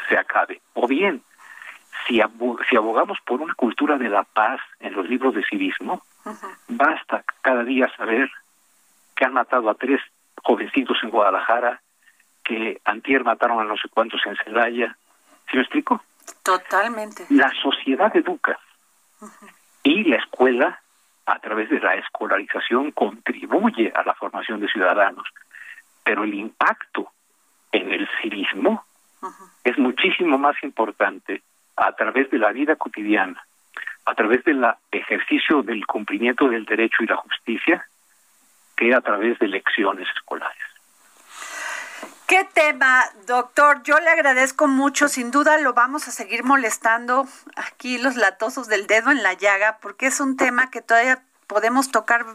[0.08, 0.62] se acabe.
[0.74, 1.22] O bien,
[2.08, 2.22] si,
[2.70, 6.04] si abogamos por una cultura de la paz en los libros de civismo,
[6.68, 8.32] basta cada día saber
[9.16, 10.02] que han matado a tres
[10.44, 11.82] jovencitos en Guadalajara,
[12.44, 14.98] que antier mataron a no sé cuántos en Celaya.
[15.50, 16.04] ¿Sí me explico?
[16.44, 17.26] Totalmente.
[17.30, 18.60] La sociedad educa
[19.84, 20.82] y la escuela,
[21.26, 25.28] a través de la escolarización, contribuye a la formación de ciudadanos.
[26.04, 27.12] Pero el impacto
[27.72, 28.84] en el civismo
[29.64, 31.42] es muchísimo más importante
[31.76, 33.44] a través de la vida cotidiana,
[34.06, 37.86] a través del ejercicio del cumplimiento del derecho y la justicia,
[38.76, 40.69] que a través de lecciones escolares.
[42.30, 43.82] ¿Qué tema, doctor?
[43.82, 45.08] Yo le agradezco mucho.
[45.08, 49.80] Sin duda lo vamos a seguir molestando aquí los latosos del dedo en la llaga,
[49.82, 52.26] porque es un tema que todavía podemos tocar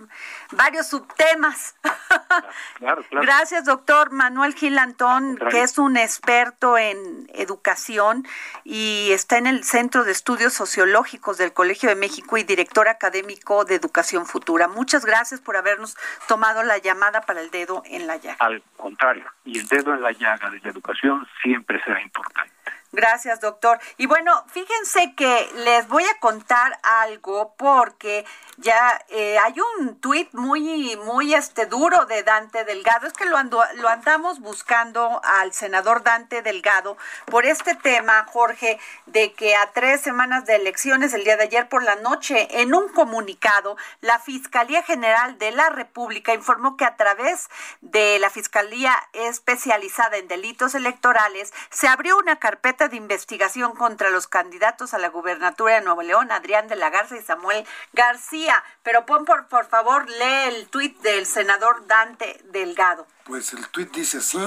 [0.51, 1.77] varios subtemas.
[3.12, 8.27] Gracias, doctor Manuel Gil Antón, que es un experto en educación
[8.65, 13.65] y está en el Centro de Estudios Sociológicos del Colegio de México y director académico
[13.65, 14.67] de Educación Futura.
[14.67, 15.97] Muchas gracias por habernos
[16.27, 18.37] tomado la llamada para el dedo en la llaga.
[18.41, 22.54] Al contrario, y el dedo en la llaga de la educación siempre será importante.
[22.95, 23.80] Gracias, doctor.
[23.97, 28.24] Y bueno, fíjense que les voy a contar algo porque
[28.57, 33.09] ya eh, hay un tuit muy, muy este duro de Dante Delgado.
[33.09, 38.78] Es que lo, ando, lo andamos buscando al senador Dante Delgado por este tema, Jorge,
[39.07, 42.74] de que a tres semanas de elecciones, el día de ayer por la noche, en
[42.74, 47.49] un comunicado, la Fiscalía General de la República informó que a través
[47.80, 54.26] de la Fiscalía especializada en delitos electorales se abrió una carpeta de investigación contra los
[54.26, 58.62] candidatos a la gubernatura de Nuevo León, Adrián de la Garza y Samuel García.
[58.82, 63.07] Pero pon por, por favor, lee el tuit del senador Dante Delgado.
[63.24, 64.39] Pues el tuit dice así,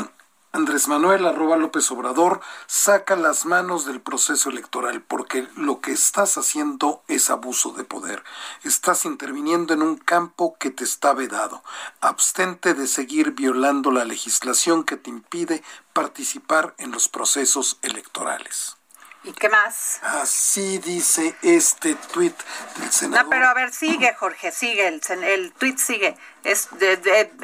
[0.53, 6.37] Andrés Manuel arroba López Obrador saca las manos del proceso electoral porque lo que estás
[6.37, 8.23] haciendo es abuso de poder.
[8.63, 11.63] Estás interviniendo en un campo que te está vedado.
[12.01, 18.77] Abstente de seguir violando la legislación que te impide participar en los procesos electorales.
[19.23, 19.99] ¿Y qué más?
[20.03, 22.35] Así dice este tuit
[22.77, 23.25] del senador.
[23.25, 26.15] No, pero a ver, sigue, Jorge, sigue, el, el tuit sigue.
[26.43, 26.69] Es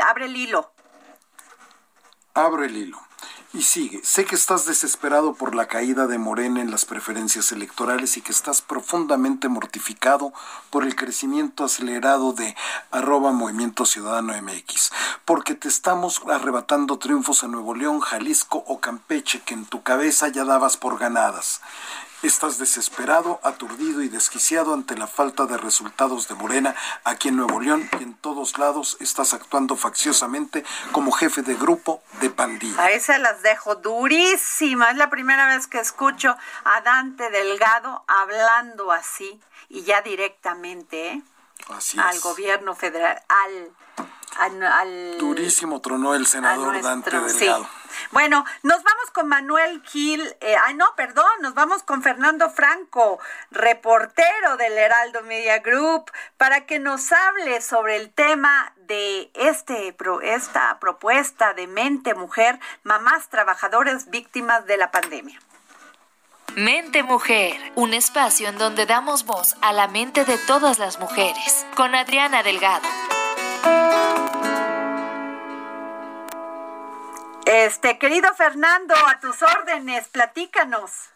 [0.08, 0.73] abre el hilo.
[2.36, 3.00] Abro el hilo.
[3.54, 8.18] Y sigue, sé que estás desesperado por la caída de Morena en las preferencias electorales
[8.18, 10.34] y que estás profundamente mortificado
[10.72, 12.56] por el crecimiento acelerado de
[12.90, 14.92] arroba Movimiento Ciudadano MX,
[15.26, 20.30] porque te estamos arrebatando triunfos en Nuevo León, Jalisco o Campeche que en tu cabeza
[20.30, 21.62] ya dabas por ganadas.
[22.24, 27.60] Estás desesperado, aturdido y desquiciado ante la falta de resultados de Morena aquí en Nuevo
[27.60, 30.64] León y en todos lados estás actuando facciosamente
[30.94, 32.82] como jefe de grupo de pandilla.
[32.82, 34.92] A se las dejo durísima.
[34.92, 41.22] Es la primera vez que escucho a Dante Delgado hablando así y ya directamente ¿eh?
[41.98, 43.72] al gobierno federal, al,
[44.38, 47.68] al, Durísimo tronó el senador Dante Delgado.
[48.12, 53.20] Bueno, nos vamos con Manuel Gil, eh, ay no, perdón, nos vamos con Fernando Franco,
[53.52, 60.80] reportero del Heraldo Media Group, para que nos hable sobre el tema de este, esta
[60.80, 65.40] propuesta de Mente Mujer, mamás trabajadoras víctimas de la pandemia.
[66.56, 71.66] Mente Mujer, un espacio en donde damos voz a la mente de todas las mujeres,
[71.76, 72.88] con Adriana Delgado.
[77.46, 81.12] Este, querido Fernando, a tus órdenes, platícanos.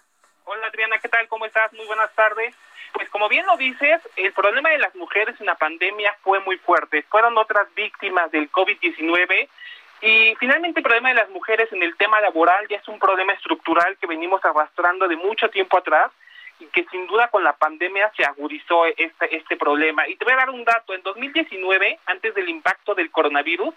[0.45, 1.27] Hola Adriana, ¿qué tal?
[1.27, 1.73] ¿Cómo estás?
[1.73, 2.53] Muy buenas tardes.
[2.93, 6.57] Pues como bien lo dices, el problema de las mujeres en la pandemia fue muy
[6.57, 7.03] fuerte.
[7.09, 9.49] Fueron otras víctimas del COVID-19
[10.01, 13.33] y finalmente el problema de las mujeres en el tema laboral ya es un problema
[13.33, 16.11] estructural que venimos arrastrando de mucho tiempo atrás
[16.59, 20.07] y que sin duda con la pandemia se agudizó este, este problema.
[20.07, 23.73] Y te voy a dar un dato, en 2019, antes del impacto del coronavirus,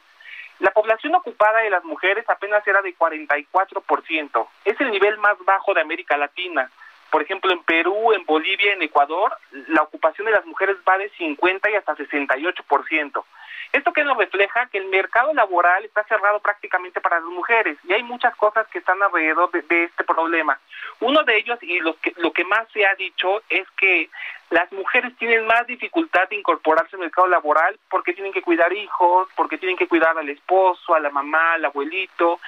[0.61, 4.49] la población ocupada de las mujeres apenas era de 44%.
[4.65, 6.71] Es el nivel más bajo de América Latina.
[7.11, 9.33] Por ejemplo, en Perú, en Bolivia, en Ecuador,
[9.69, 13.25] la ocupación de las mujeres va de 50 y hasta 68%.
[13.73, 17.93] Esto que nos refleja que el mercado laboral está cerrado prácticamente para las mujeres y
[17.93, 20.59] hay muchas cosas que están alrededor de, este problema.
[20.99, 24.11] Uno de ellos y lo que, lo que más se ha dicho es que
[24.51, 29.29] las mujeres tienen más dificultad de incorporarse al mercado laboral porque tienen que cuidar hijos,
[29.37, 32.41] porque tienen que cuidar al esposo, a la mamá, al abuelito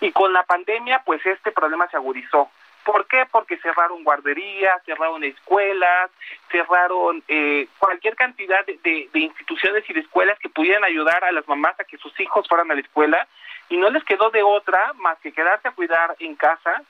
[0.00, 2.50] y con la pandemia pues este problema se agudizó
[2.88, 3.26] ¿Por qué?
[3.30, 6.10] Porque cerraron guarderías, cerraron escuelas,
[6.50, 8.78] cerraron eh, cualquier cantidad de,
[9.12, 12.48] de, instituciones y de escuelas que pudieran ayudar a las mamás a que sus hijos
[12.48, 13.28] fueran a la escuela
[13.68, 16.82] y no les quedó de otra más que quedarse a cuidar en casa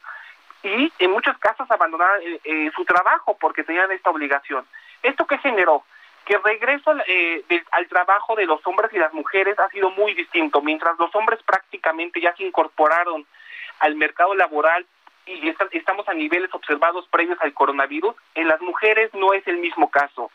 [0.62, 4.64] y en muchos casos abandonar eh, eh, su trabajo porque tenían esta obligación.
[5.02, 5.82] ¿Esto qué generó?
[6.24, 7.42] Que el regreso eh,
[7.72, 10.62] al trabajo de los hombres y las mujeres ha sido muy distinto.
[10.62, 13.26] Mientras los hombres prácticamente ya se incorporaron
[13.80, 14.86] al mercado laboral
[15.28, 19.90] y estamos a niveles observados previos al coronavirus, en las mujeres no es el mismo
[19.90, 20.30] caso.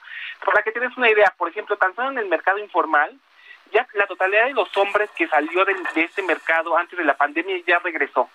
[0.46, 3.18] Para que tengas una idea, por ejemplo, tan solo en el mercado informal,
[3.72, 7.16] ya la totalidad de los hombres que salió de, de este mercado antes de la
[7.16, 8.30] pandemia ya regresó.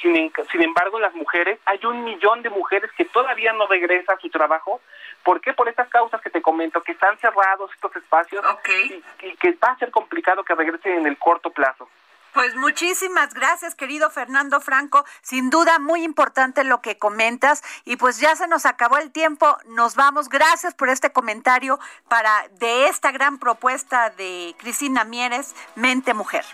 [0.00, 4.20] Sin, embargo, en las mujeres hay un millón de mujeres que todavía no regresan a
[4.20, 4.80] su trabajo.
[5.22, 5.54] ¿Por qué?
[5.54, 8.44] Por estas causas que te comento, que están cerrados estos espacios
[8.88, 11.88] y, y que va a ser complicado que regresen en el corto plazo.
[12.34, 15.04] Pues muchísimas gracias, querido Fernando Franco.
[15.22, 17.62] Sin duda, muy importante lo que comentas.
[17.84, 19.56] Y pues ya se nos acabó el tiempo.
[19.66, 20.28] Nos vamos.
[20.28, 21.78] Gracias por este comentario
[22.08, 26.44] para de esta gran propuesta de Cristina Mieres, Mente Mujer.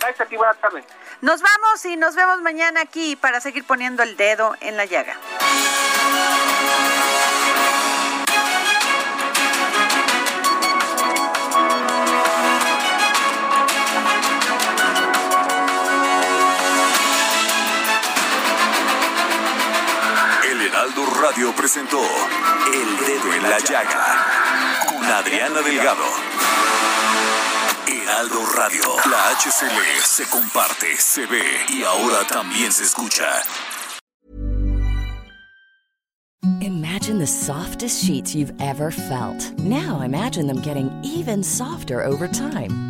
[0.00, 0.86] Gracias a ti, buenas tardes.
[1.20, 5.16] Nos vamos y nos vemos mañana aquí para seguir poniendo el dedo en la llaga.
[21.20, 26.04] Radio presentó El Dedo en la Llaga con Adriana Delgado.
[27.86, 28.82] Heraldo Radio.
[29.10, 33.26] La HCL se comparte, se ve y ahora también se escucha.
[36.62, 39.52] Imagine the softest sheets you've ever felt.
[39.58, 42.89] Now imagine them getting even softer over time.